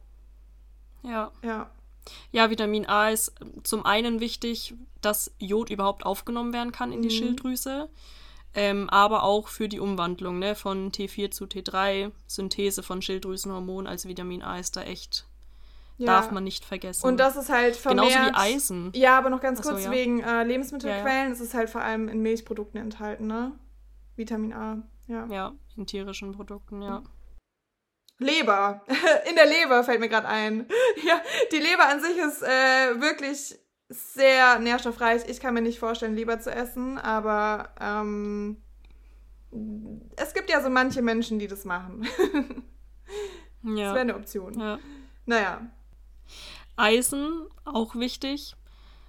Ja. 1.02 1.32
Ja. 1.42 1.70
Ja, 2.30 2.50
Vitamin 2.50 2.86
A 2.86 3.10
ist 3.10 3.32
zum 3.64 3.84
einen 3.84 4.20
wichtig, 4.20 4.74
dass 5.00 5.32
Jod 5.38 5.70
überhaupt 5.70 6.06
aufgenommen 6.06 6.52
werden 6.52 6.70
kann 6.70 6.92
in 6.92 7.02
die 7.02 7.08
mhm. 7.08 7.18
Schilddrüse 7.18 7.88
ähm, 8.56 8.88
aber 8.90 9.22
auch 9.22 9.48
für 9.48 9.68
die 9.68 9.78
Umwandlung 9.80 10.38
ne, 10.38 10.54
von 10.54 10.90
T4 10.90 11.30
zu 11.30 11.44
T3, 11.44 12.10
Synthese 12.26 12.82
von 12.82 13.02
Schilddrüsenhormonen, 13.02 13.86
also 13.86 14.08
Vitamin 14.08 14.42
A 14.42 14.58
ist 14.58 14.76
da 14.76 14.82
echt, 14.82 15.26
ja. 15.98 16.06
darf 16.06 16.30
man 16.30 16.42
nicht 16.42 16.64
vergessen. 16.64 17.06
Und 17.06 17.18
das 17.18 17.36
ist 17.36 17.50
halt 17.50 17.76
vermehrt... 17.76 18.08
Genauso 18.08 18.30
wie 18.30 18.34
Eisen. 18.34 18.92
Ja, 18.94 19.18
aber 19.18 19.30
noch 19.30 19.40
ganz 19.40 19.60
kurz, 19.60 19.84
ja. 19.84 19.90
wegen 19.90 20.20
äh, 20.20 20.42
Lebensmittelquellen, 20.42 21.06
ja, 21.06 21.26
ja. 21.26 21.32
ist 21.32 21.40
es 21.40 21.54
halt 21.54 21.70
vor 21.70 21.82
allem 21.82 22.08
in 22.08 22.22
Milchprodukten 22.22 22.80
enthalten, 22.80 23.26
ne? 23.26 23.52
Vitamin 24.16 24.54
A, 24.54 24.82
ja. 25.06 25.26
Ja, 25.26 25.52
in 25.76 25.86
tierischen 25.86 26.32
Produkten, 26.32 26.80
ja. 26.80 27.02
Leber. 28.18 28.82
In 29.28 29.36
der 29.36 29.44
Leber 29.44 29.84
fällt 29.84 30.00
mir 30.00 30.08
gerade 30.08 30.26
ein. 30.26 30.66
Ja, 31.04 31.20
die 31.52 31.58
Leber 31.58 31.86
an 31.88 32.00
sich 32.00 32.16
ist 32.16 32.42
äh, 32.42 32.98
wirklich 33.00 33.54
sehr 33.88 34.58
nährstoffreich. 34.58 35.28
Ich 35.28 35.40
kann 35.40 35.54
mir 35.54 35.62
nicht 35.62 35.78
vorstellen, 35.78 36.16
Leber 36.16 36.40
zu 36.40 36.50
essen, 36.50 36.98
aber 36.98 37.70
ähm, 37.80 38.56
es 40.16 40.34
gibt 40.34 40.50
ja 40.50 40.62
so 40.62 40.70
manche 40.70 41.02
Menschen, 41.02 41.38
die 41.38 41.46
das 41.46 41.64
machen. 41.64 42.06
ja. 43.62 43.74
Das 43.74 43.76
wäre 43.76 44.00
eine 44.00 44.16
Option. 44.16 44.58
Ja. 44.58 44.78
Naja. 45.24 45.70
Eisen, 46.76 47.46
auch 47.64 47.94
wichtig. 47.94 48.54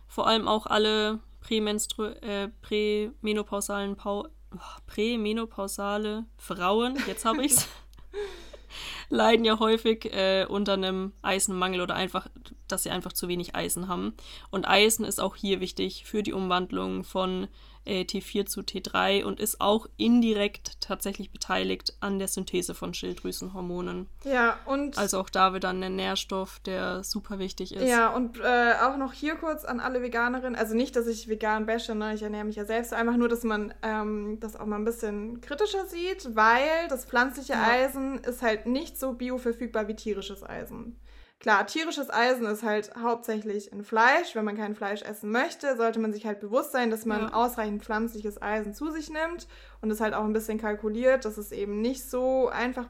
Vor 0.08 0.28
allem 0.28 0.48
auch 0.48 0.66
alle 0.68 1.20
prämenstru 1.42 2.06
äh, 2.06 2.50
prämenopausalen 2.62 3.96
Pau 3.96 4.28
oh, 4.54 4.60
prämenopausale 4.86 6.26
Frauen, 6.38 6.98
jetzt 7.08 7.26
habe 7.26 7.44
ich's. 7.46 7.68
leiden 9.10 9.46
ja 9.46 9.60
häufig 9.60 10.06
äh, 10.13 10.46
unter 10.48 10.74
einem 10.74 11.13
Eisenmangel 11.22 11.82
oder 11.82 11.96
einfach, 11.96 12.28
dass 12.71 12.84
sie 12.84 12.89
einfach 12.89 13.13
zu 13.13 13.27
wenig 13.27 13.56
Eisen 13.56 13.88
haben. 13.88 14.13
Und 14.49 14.67
Eisen 14.67 15.06
ist 15.06 15.19
auch 15.19 15.36
hier 15.36 15.60
wichtig 15.60 16.06
für 16.06 16.23
die 16.23 16.34
Umwandlung 16.34 17.03
von 17.03 17.47
äh, 17.88 18.01
T4 18.01 18.45
zu 18.45 18.62
T3 18.62 19.23
und 19.23 19.39
ist 19.39 19.62
auch 19.62 19.88
indirekt 19.97 20.82
tatsächlich 20.82 21.32
beteiligt 21.32 21.95
an 22.01 22.19
der 22.19 22.27
Synthese 22.27 22.75
von 22.75 22.93
Schilddrüsenhormonen. 22.93 24.08
Ja, 24.25 24.60
und. 24.65 24.97
Also 24.97 25.19
auch 25.19 25.30
da 25.30 25.53
wird 25.53 25.63
dann 25.63 25.82
ein 25.82 25.95
Nährstoff, 25.95 26.60
der 26.60 27.03
super 27.03 27.39
wichtig 27.39 27.73
ist. 27.73 27.88
Ja, 27.88 28.10
und 28.10 28.39
äh, 28.39 28.73
auch 28.82 28.97
noch 28.97 29.13
hier 29.13 29.36
kurz 29.36 29.63
an 29.63 29.80
alle 29.80 30.01
Veganerinnen. 30.01 30.56
Also 30.56 30.75
nicht, 30.75 30.95
dass 30.95 31.08
ich 31.08 31.30
vegan 31.30 31.65
bashe, 31.65 31.95
ne? 31.95 32.13
ich 32.13 32.21
ernähre 32.21 32.45
mich 32.45 32.58
ja 32.58 32.65
selbst, 32.65 32.93
einfach 32.93 33.15
nur, 33.15 33.30
dass 33.30 33.43
man 33.43 33.73
ähm, 33.82 34.38
das 34.39 34.56
auch 34.56 34.65
mal 34.65 34.75
ein 34.75 34.86
bisschen 34.86 35.41
kritischer 35.41 35.86
sieht, 35.86 36.36
weil 36.36 36.88
das 36.89 37.06
pflanzliche 37.06 37.53
ja. 37.53 37.67
Eisen 37.67 38.19
ist 38.19 38.41
halt 38.41 38.65
nicht 38.65 38.99
so 38.99 39.13
bioverfügbar 39.13 39.88
wie 39.88 39.95
tierisches 39.95 40.43
Eisen. 40.43 40.99
Klar, 41.39 41.67
tierisches 41.67 42.10
Eisen 42.10 42.47
ist 42.47 42.63
halt 42.63 42.91
hauptsächlich 43.02 43.71
in 43.71 43.84
Fleisch. 43.84 44.34
Wenn 44.34 44.45
man 44.45 44.58
kein 44.58 44.73
Fleisch 44.73 45.04
essen 45.04 45.32
möchte, 45.32 45.78
sollte 45.78 46.00
man 46.00 46.12
sich 46.12 46.26
halt 46.26 46.39
bewusst 46.39 46.71
sein, 46.71 46.89
dass 46.89 47.06
man 47.06 47.21
ja. 47.21 47.34
ausreichend 47.34 47.84
pflanzliches 47.84 48.41
Eisen 48.41 48.73
zu 48.73 48.89
sich 48.89 49.12
nimmt 49.12 49.47
und 49.82 49.91
es 49.91 50.02
halt 50.02 50.15
auch 50.15 50.23
ein 50.23 50.34
bisschen 50.34 50.58
kalkuliert, 50.58 51.26
dass 51.26 51.38
es 51.38 51.52
eben 51.52 51.80
nicht 51.80 52.04
so 52.10 52.50
einfach 52.50 52.88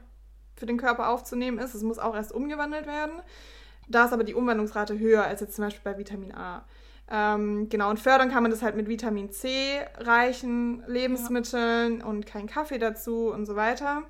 für 0.56 0.64
den 0.64 0.78
Körper 0.78 1.10
aufzunehmen 1.10 1.58
ist. 1.58 1.74
Es 1.74 1.82
muss 1.82 1.98
auch 1.98 2.14
erst 2.14 2.32
umgewandelt 2.32 2.86
werden. 2.86 3.20
Da 3.86 4.06
ist 4.06 4.12
aber 4.12 4.24
die 4.24 4.34
Umwandlungsrate 4.34 4.98
höher 4.98 5.24
als 5.24 5.40
jetzt 5.40 5.56
zum 5.56 5.64
Beispiel 5.64 5.92
bei 5.92 5.98
Vitamin 5.98 6.34
A. 6.34 6.64
Ähm, 7.10 7.68
genau, 7.68 7.88
und 7.90 8.00
fördern 8.00 8.30
kann 8.30 8.42
man 8.42 8.50
das 8.50 8.62
halt 8.62 8.76
mit 8.76 8.88
Vitamin 8.88 9.30
C 9.30 9.80
reichen 9.96 10.82
Lebensmitteln 10.86 12.00
ja. 12.00 12.06
und 12.06 12.26
kein 12.26 12.46
Kaffee 12.46 12.78
dazu 12.78 13.30
und 13.30 13.46
so 13.46 13.56
weiter. 13.56 14.02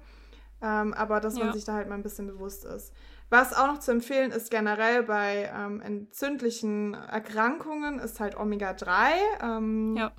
Ähm, 0.60 0.94
aber 0.94 1.20
dass 1.20 1.38
ja. 1.38 1.44
man 1.44 1.54
sich 1.54 1.64
da 1.64 1.74
halt 1.74 1.88
mal 1.88 1.94
ein 1.94 2.02
bisschen 2.02 2.26
bewusst 2.26 2.64
ist. 2.64 2.92
Was 3.30 3.54
auch 3.54 3.66
noch 3.66 3.78
zu 3.78 3.90
empfehlen 3.90 4.30
ist 4.30 4.50
generell 4.50 5.02
bei 5.02 5.50
ähm, 5.54 5.80
entzündlichen 5.80 6.94
Erkrankungen 6.94 7.98
ist 7.98 8.20
halt 8.20 8.36
Omega-3. 8.36 9.10
Ähm, 9.42 9.96
ja. 9.96 10.12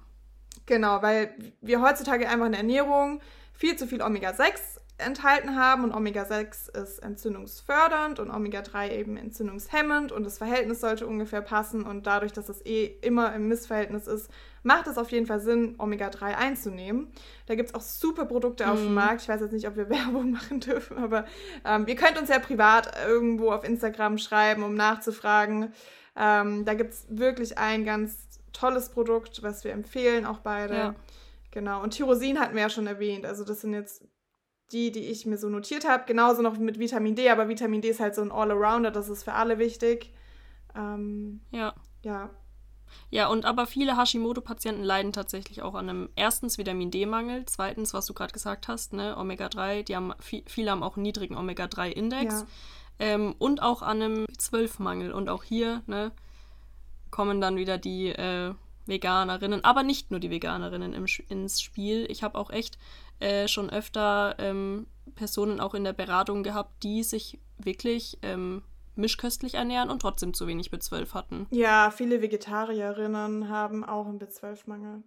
Genau, 0.67 1.01
weil 1.01 1.33
wir 1.61 1.81
heutzutage 1.81 2.29
einfach 2.29 2.45
in 2.45 2.51
der 2.51 2.61
Ernährung 2.61 3.21
viel 3.53 3.75
zu 3.75 3.87
viel 3.87 4.01
Omega-6 4.01 4.79
enthalten 4.99 5.55
haben 5.55 5.83
und 5.83 5.93
Omega-6 5.93 6.77
ist 6.77 6.99
entzündungsfördernd 6.99 8.19
und 8.19 8.29
Omega-3 8.29 8.91
eben 8.91 9.17
entzündungshemmend 9.17 10.11
und 10.11 10.23
das 10.23 10.37
Verhältnis 10.37 10.81
sollte 10.81 11.07
ungefähr 11.07 11.41
passen 11.41 11.83
und 11.83 12.05
dadurch, 12.05 12.33
dass 12.33 12.49
es 12.49 12.65
eh 12.65 12.85
immer 13.01 13.33
im 13.33 13.47
Missverhältnis 13.47 14.07
ist, 14.07 14.29
macht 14.63 14.87
es 14.87 14.97
auf 14.97 15.11
jeden 15.11 15.25
Fall 15.25 15.39
Sinn, 15.39 15.75
Omega-3 15.77 16.35
einzunehmen. 16.35 17.11
Da 17.45 17.55
gibt 17.55 17.69
es 17.69 17.75
auch 17.75 17.81
super 17.81 18.25
Produkte 18.25 18.65
mhm. 18.65 18.71
auf 18.71 18.77
dem 18.79 18.89
mhm. 18.89 18.93
Markt. 18.95 19.21
Ich 19.21 19.29
weiß 19.29 19.41
jetzt 19.41 19.53
nicht, 19.53 19.67
ob 19.67 19.77
wir 19.77 19.89
Werbung 19.89 20.31
machen 20.31 20.59
dürfen, 20.59 20.97
aber 20.97 21.25
ähm, 21.65 21.85
ihr 21.87 21.95
könnt 21.95 22.19
uns 22.19 22.29
ja 22.29 22.39
privat 22.39 22.91
irgendwo 23.07 23.51
auf 23.51 23.63
Instagram 23.63 24.17
schreiben, 24.17 24.63
um 24.63 24.75
nachzufragen. 24.75 25.73
Ähm, 26.15 26.65
da 26.65 26.73
gibt 26.73 26.93
es 26.93 27.05
wirklich 27.09 27.57
ein 27.57 27.85
ganz 27.85 28.27
tolles 28.51 28.89
Produkt, 28.89 29.41
was 29.43 29.63
wir 29.63 29.71
empfehlen, 29.71 30.25
auch 30.25 30.39
beide. 30.39 30.75
Ja. 30.75 30.95
Genau. 31.51 31.81
Und 31.81 31.91
Tyrosin 31.91 32.39
hatten 32.39 32.55
wir 32.55 32.63
ja 32.63 32.69
schon 32.69 32.87
erwähnt. 32.87 33.25
Also 33.25 33.43
das 33.43 33.61
sind 33.61 33.73
jetzt 33.73 34.03
die, 34.71 34.91
die 34.91 35.05
ich 35.05 35.25
mir 35.25 35.37
so 35.37 35.49
notiert 35.49 35.87
habe. 35.87 36.03
Genauso 36.05 36.41
noch 36.41 36.57
mit 36.57 36.79
Vitamin 36.79 37.15
D, 37.15 37.29
aber 37.29 37.49
Vitamin 37.49 37.81
D 37.81 37.89
ist 37.89 37.99
halt 37.99 38.15
so 38.15 38.21
ein 38.21 38.31
All-Arounder, 38.31 38.91
das 38.91 39.09
ist 39.09 39.23
für 39.23 39.33
alle 39.33 39.57
wichtig. 39.57 40.13
Ähm, 40.75 41.41
ja. 41.51 41.73
Ja. 42.03 42.29
Ja, 43.11 43.27
und 43.27 43.45
aber 43.45 43.67
viele 43.67 43.97
Hashimoto-Patienten 43.97 44.83
leiden 44.83 45.13
tatsächlich 45.13 45.61
auch 45.61 45.75
an 45.75 45.89
einem 45.89 46.09
erstens 46.15 46.57
Vitamin 46.57 46.91
D-Mangel, 46.91 47.45
zweitens, 47.45 47.93
was 47.93 48.05
du 48.05 48.13
gerade 48.13 48.33
gesagt 48.33 48.67
hast, 48.67 48.93
ne, 48.93 49.15
Omega-3, 49.17 49.83
die 49.83 49.95
haben, 49.95 50.13
viele 50.19 50.71
haben 50.71 50.83
auch 50.83 50.95
einen 50.95 51.03
niedrigen 51.03 51.37
Omega-3-Index 51.37 52.41
ja. 52.41 52.47
ähm, 52.99 53.35
und 53.37 53.61
auch 53.61 53.81
an 53.81 54.01
einem 54.01 54.25
12-Mangel. 54.25 55.11
Und 55.11 55.29
auch 55.29 55.43
hier, 55.43 55.83
ne, 55.87 56.11
kommen 57.11 57.41
dann 57.41 57.57
wieder 57.57 57.77
die 57.77 58.09
äh, 58.09 58.53
Veganerinnen, 58.89 59.63
aber 59.63 59.83
nicht 59.83 60.11
nur 60.11 60.19
die 60.19 60.29
Veganerinnen 60.29 60.93
im, 60.93 61.05
ins 61.29 61.61
Spiel. 61.61 62.05
Ich 62.09 62.23
habe 62.23 62.37
auch 62.37 62.49
echt 62.49 62.77
äh, 63.19 63.47
schon 63.47 63.69
öfter 63.69 64.35
ähm, 64.39 64.87
Personen 65.15 65.59
auch 65.59 65.73
in 65.73 65.83
der 65.83 65.93
Beratung 65.93 66.43
gehabt, 66.43 66.83
die 66.83 67.03
sich 67.03 67.39
wirklich 67.57 68.17
ähm, 68.21 68.63
mischköstlich 68.95 69.55
ernähren 69.55 69.89
und 69.89 70.01
trotzdem 70.01 70.33
zu 70.33 70.47
wenig 70.47 70.71
B12 70.71 71.13
hatten. 71.13 71.47
Ja, 71.51 71.91
viele 71.91 72.21
Vegetarierinnen 72.21 73.49
haben 73.49 73.83
auch 73.83 74.05
einen 74.05 74.19
B12-Mangel. 74.19 75.03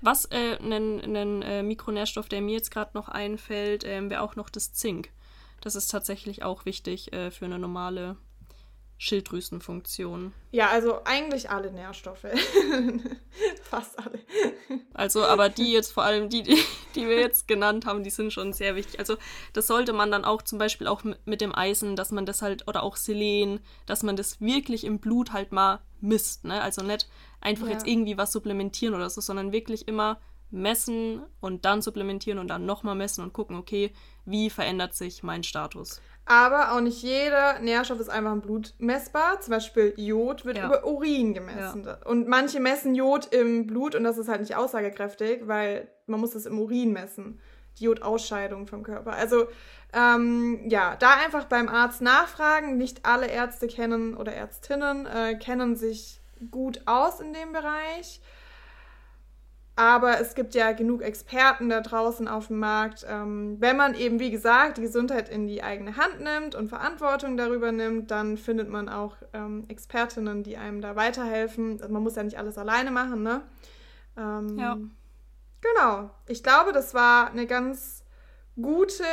Was 0.00 0.24
äh, 0.26 0.58
ein 0.58 1.42
äh, 1.42 1.62
Mikronährstoff, 1.62 2.28
der 2.28 2.42
mir 2.42 2.54
jetzt 2.54 2.72
gerade 2.72 2.90
noch 2.94 3.08
einfällt, 3.08 3.84
äh, 3.84 4.10
wäre 4.10 4.22
auch 4.22 4.34
noch 4.34 4.50
das 4.50 4.72
Zink. 4.72 5.10
Das 5.60 5.76
ist 5.76 5.88
tatsächlich 5.88 6.42
auch 6.42 6.64
wichtig 6.64 7.12
äh, 7.12 7.30
für 7.30 7.44
eine 7.44 7.58
normale 7.58 8.16
Schilddrüsenfunktion. 9.02 10.32
Ja, 10.52 10.68
also 10.68 11.00
eigentlich 11.04 11.50
alle 11.50 11.72
Nährstoffe. 11.72 12.24
Fast 13.64 13.98
alle. 13.98 14.20
Also, 14.94 15.24
aber 15.24 15.48
die 15.48 15.72
jetzt 15.72 15.90
vor 15.90 16.04
allem, 16.04 16.28
die, 16.28 16.44
die, 16.44 16.56
die 16.94 17.08
wir 17.08 17.18
jetzt 17.18 17.48
genannt 17.48 17.84
haben, 17.84 18.04
die 18.04 18.10
sind 18.10 18.32
schon 18.32 18.52
sehr 18.52 18.76
wichtig. 18.76 19.00
Also, 19.00 19.16
das 19.54 19.66
sollte 19.66 19.92
man 19.92 20.12
dann 20.12 20.24
auch 20.24 20.42
zum 20.42 20.60
Beispiel 20.60 20.86
auch 20.86 21.02
mit 21.24 21.40
dem 21.40 21.52
Eisen, 21.52 21.96
dass 21.96 22.12
man 22.12 22.26
das 22.26 22.42
halt, 22.42 22.68
oder 22.68 22.84
auch 22.84 22.94
Selen, 22.94 23.58
dass 23.86 24.04
man 24.04 24.14
das 24.14 24.40
wirklich 24.40 24.84
im 24.84 25.00
Blut 25.00 25.32
halt 25.32 25.50
mal 25.50 25.80
misst, 26.00 26.44
ne? 26.44 26.62
Also 26.62 26.82
nicht 26.82 27.08
einfach 27.40 27.66
ja. 27.66 27.72
jetzt 27.72 27.88
irgendwie 27.88 28.16
was 28.16 28.30
supplementieren 28.30 28.94
oder 28.94 29.10
so, 29.10 29.20
sondern 29.20 29.50
wirklich 29.50 29.88
immer 29.88 30.20
messen 30.52 31.22
und 31.40 31.64
dann 31.64 31.82
supplementieren 31.82 32.38
und 32.38 32.46
dann 32.46 32.66
nochmal 32.66 32.94
messen 32.94 33.24
und 33.24 33.32
gucken, 33.32 33.56
okay, 33.56 33.90
wie 34.24 34.50
verändert 34.50 34.94
sich 34.94 35.22
mein 35.22 35.42
Status. 35.42 36.00
Aber 36.24 36.72
auch 36.72 36.80
nicht 36.80 37.02
jeder 37.02 37.58
Nährstoff 37.58 37.98
ist 37.98 38.08
einfach 38.08 38.32
im 38.32 38.40
Blut 38.40 38.74
messbar. 38.78 39.40
Zum 39.40 39.52
Beispiel 39.52 39.92
Jod 39.96 40.44
wird 40.44 40.56
ja. 40.56 40.66
über 40.66 40.86
Urin 40.86 41.34
gemessen. 41.34 41.84
Ja. 41.84 41.98
Und 42.04 42.28
manche 42.28 42.60
messen 42.60 42.94
Jod 42.94 43.26
im 43.34 43.66
Blut 43.66 43.94
und 43.94 44.04
das 44.04 44.18
ist 44.18 44.28
halt 44.28 44.40
nicht 44.40 44.54
aussagekräftig, 44.54 45.48
weil 45.48 45.88
man 46.06 46.20
muss 46.20 46.30
das 46.30 46.46
im 46.46 46.58
Urin 46.58 46.92
messen. 46.92 47.40
Die 47.78 47.84
Jodausscheidung 47.84 48.66
vom 48.66 48.82
Körper. 48.82 49.14
Also 49.14 49.46
ähm, 49.92 50.60
ja, 50.68 50.94
da 50.96 51.14
einfach 51.24 51.44
beim 51.46 51.68
Arzt 51.68 52.02
nachfragen. 52.02 52.76
Nicht 52.76 53.04
alle 53.04 53.26
Ärzte 53.26 53.66
kennen 53.66 54.14
oder 54.14 54.32
Ärztinnen 54.32 55.06
äh, 55.06 55.34
kennen 55.34 55.74
sich 55.74 56.20
gut 56.50 56.82
aus 56.86 57.20
in 57.20 57.32
dem 57.32 57.52
Bereich. 57.52 58.20
Aber 59.74 60.20
es 60.20 60.34
gibt 60.34 60.54
ja 60.54 60.72
genug 60.72 61.00
Experten 61.00 61.70
da 61.70 61.80
draußen 61.80 62.28
auf 62.28 62.48
dem 62.48 62.58
Markt. 62.58 63.06
Ähm, 63.08 63.56
wenn 63.58 63.76
man 63.76 63.94
eben, 63.94 64.20
wie 64.20 64.30
gesagt, 64.30 64.76
die 64.76 64.82
Gesundheit 64.82 65.30
in 65.30 65.46
die 65.46 65.62
eigene 65.62 65.96
Hand 65.96 66.20
nimmt 66.20 66.54
und 66.54 66.68
Verantwortung 66.68 67.38
darüber 67.38 67.72
nimmt, 67.72 68.10
dann 68.10 68.36
findet 68.36 68.68
man 68.68 68.90
auch 68.90 69.16
ähm, 69.32 69.64
Expertinnen, 69.68 70.42
die 70.42 70.58
einem 70.58 70.82
da 70.82 70.94
weiterhelfen. 70.94 71.80
Also 71.80 71.92
man 71.92 72.02
muss 72.02 72.16
ja 72.16 72.22
nicht 72.22 72.38
alles 72.38 72.58
alleine 72.58 72.90
machen, 72.90 73.22
ne? 73.22 73.42
Ähm, 74.18 74.58
ja. 74.58 74.76
Genau. 75.62 76.10
Ich 76.26 76.42
glaube, 76.42 76.72
das 76.72 76.92
war 76.92 77.30
eine 77.30 77.46
ganz 77.46 78.01
gute 78.60 79.04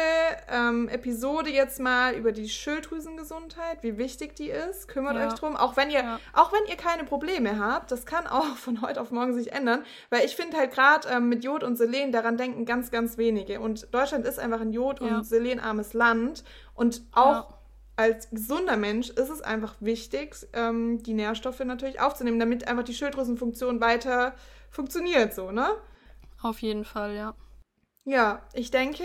ähm, 0.49 0.89
Episode 0.89 1.49
jetzt 1.49 1.79
mal 1.79 2.13
über 2.13 2.31
die 2.33 2.49
Schilddrüsengesundheit, 2.49 3.83
wie 3.83 3.97
wichtig 3.97 4.35
die 4.35 4.49
ist. 4.49 4.87
Kümmert 4.87 5.15
ja. 5.15 5.27
euch 5.27 5.33
drum, 5.33 5.55
auch 5.55 5.77
wenn 5.77 5.89
ihr, 5.89 6.01
ja. 6.01 6.19
auch 6.33 6.51
wenn 6.51 6.69
ihr 6.69 6.75
keine 6.75 7.05
Probleme 7.05 7.57
habt. 7.57 7.91
Das 7.91 8.05
kann 8.05 8.27
auch 8.27 8.57
von 8.57 8.81
heute 8.81 8.99
auf 8.99 9.11
morgen 9.11 9.33
sich 9.33 9.53
ändern, 9.53 9.83
weil 10.09 10.25
ich 10.25 10.35
finde 10.35 10.57
halt 10.57 10.73
gerade 10.73 11.07
ähm, 11.09 11.29
mit 11.29 11.43
Jod 11.43 11.63
und 11.63 11.77
Selen 11.77 12.11
daran 12.11 12.35
denken 12.35 12.65
ganz, 12.65 12.91
ganz 12.91 13.17
wenige. 13.17 13.61
Und 13.61 13.93
Deutschland 13.93 14.25
ist 14.25 14.39
einfach 14.39 14.59
ein 14.59 14.73
Jod- 14.73 14.99
und 14.99 15.23
Selenarmes 15.23 15.93
Land 15.93 16.43
und 16.73 17.01
auch 17.13 17.53
als 17.95 18.29
gesunder 18.29 18.77
Mensch 18.77 19.09
ist 19.09 19.29
es 19.29 19.41
einfach 19.41 19.75
wichtig, 19.81 20.35
ähm, 20.53 21.03
die 21.03 21.13
Nährstoffe 21.13 21.59
natürlich 21.59 21.99
aufzunehmen, 21.99 22.39
damit 22.39 22.65
einfach 22.65 22.83
die 22.83 22.93
Schilddrüsenfunktion 22.93 23.81
weiter 23.81 24.35
funktioniert, 24.69 25.33
so 25.33 25.51
ne? 25.51 25.67
Auf 26.41 26.61
jeden 26.61 26.85
Fall, 26.85 27.13
ja. 27.13 27.35
Ja, 28.09 28.41
ich 28.53 28.71
denke, 28.71 29.03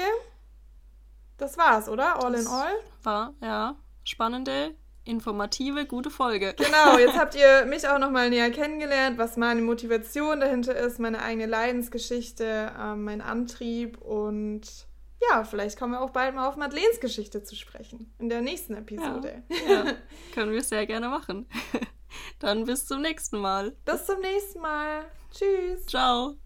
das 1.37 1.59
war's, 1.59 1.91
oder? 1.91 2.25
All 2.25 2.33
das 2.33 2.47
in 2.47 2.47
all? 2.47 2.73
War, 3.03 3.35
ja. 3.43 3.77
Spannende, 4.03 4.75
informative, 5.05 5.85
gute 5.85 6.09
Folge. 6.09 6.55
Genau, 6.57 6.97
jetzt 6.99 7.19
habt 7.19 7.35
ihr 7.35 7.67
mich 7.67 7.87
auch 7.87 7.99
nochmal 7.99 8.31
näher 8.31 8.51
kennengelernt, 8.51 9.19
was 9.19 9.37
meine 9.37 9.61
Motivation 9.61 10.41
dahinter 10.41 10.75
ist, 10.75 11.01
meine 11.01 11.21
eigene 11.21 11.45
Leidensgeschichte, 11.45 12.73
äh, 12.79 12.95
mein 12.95 13.21
Antrieb 13.21 13.99
und 13.99 14.63
ja, 15.31 15.45
vielleicht 15.45 15.79
kommen 15.79 15.93
wir 15.93 16.01
auch 16.01 16.11
bald 16.11 16.35
mal 16.35 16.49
auf 16.49 16.57
Madeleines 16.57 16.99
Geschichte 16.99 17.43
zu 17.43 17.57
sprechen. 17.57 18.11
In 18.19 18.31
der 18.31 18.41
nächsten 18.41 18.75
Episode. 18.75 19.43
Ja, 19.69 19.85
ja 19.85 19.93
können 20.33 20.53
wir 20.53 20.63
sehr 20.63 20.87
gerne 20.87 21.11
machen. 21.11 21.47
Dann 22.39 22.65
bis 22.65 22.87
zum 22.87 23.03
nächsten 23.03 23.39
Mal. 23.39 23.73
Bis 23.85 24.07
zum 24.07 24.21
nächsten 24.21 24.61
Mal. 24.61 25.05
Tschüss. 25.31 25.85
Ciao. 25.87 26.37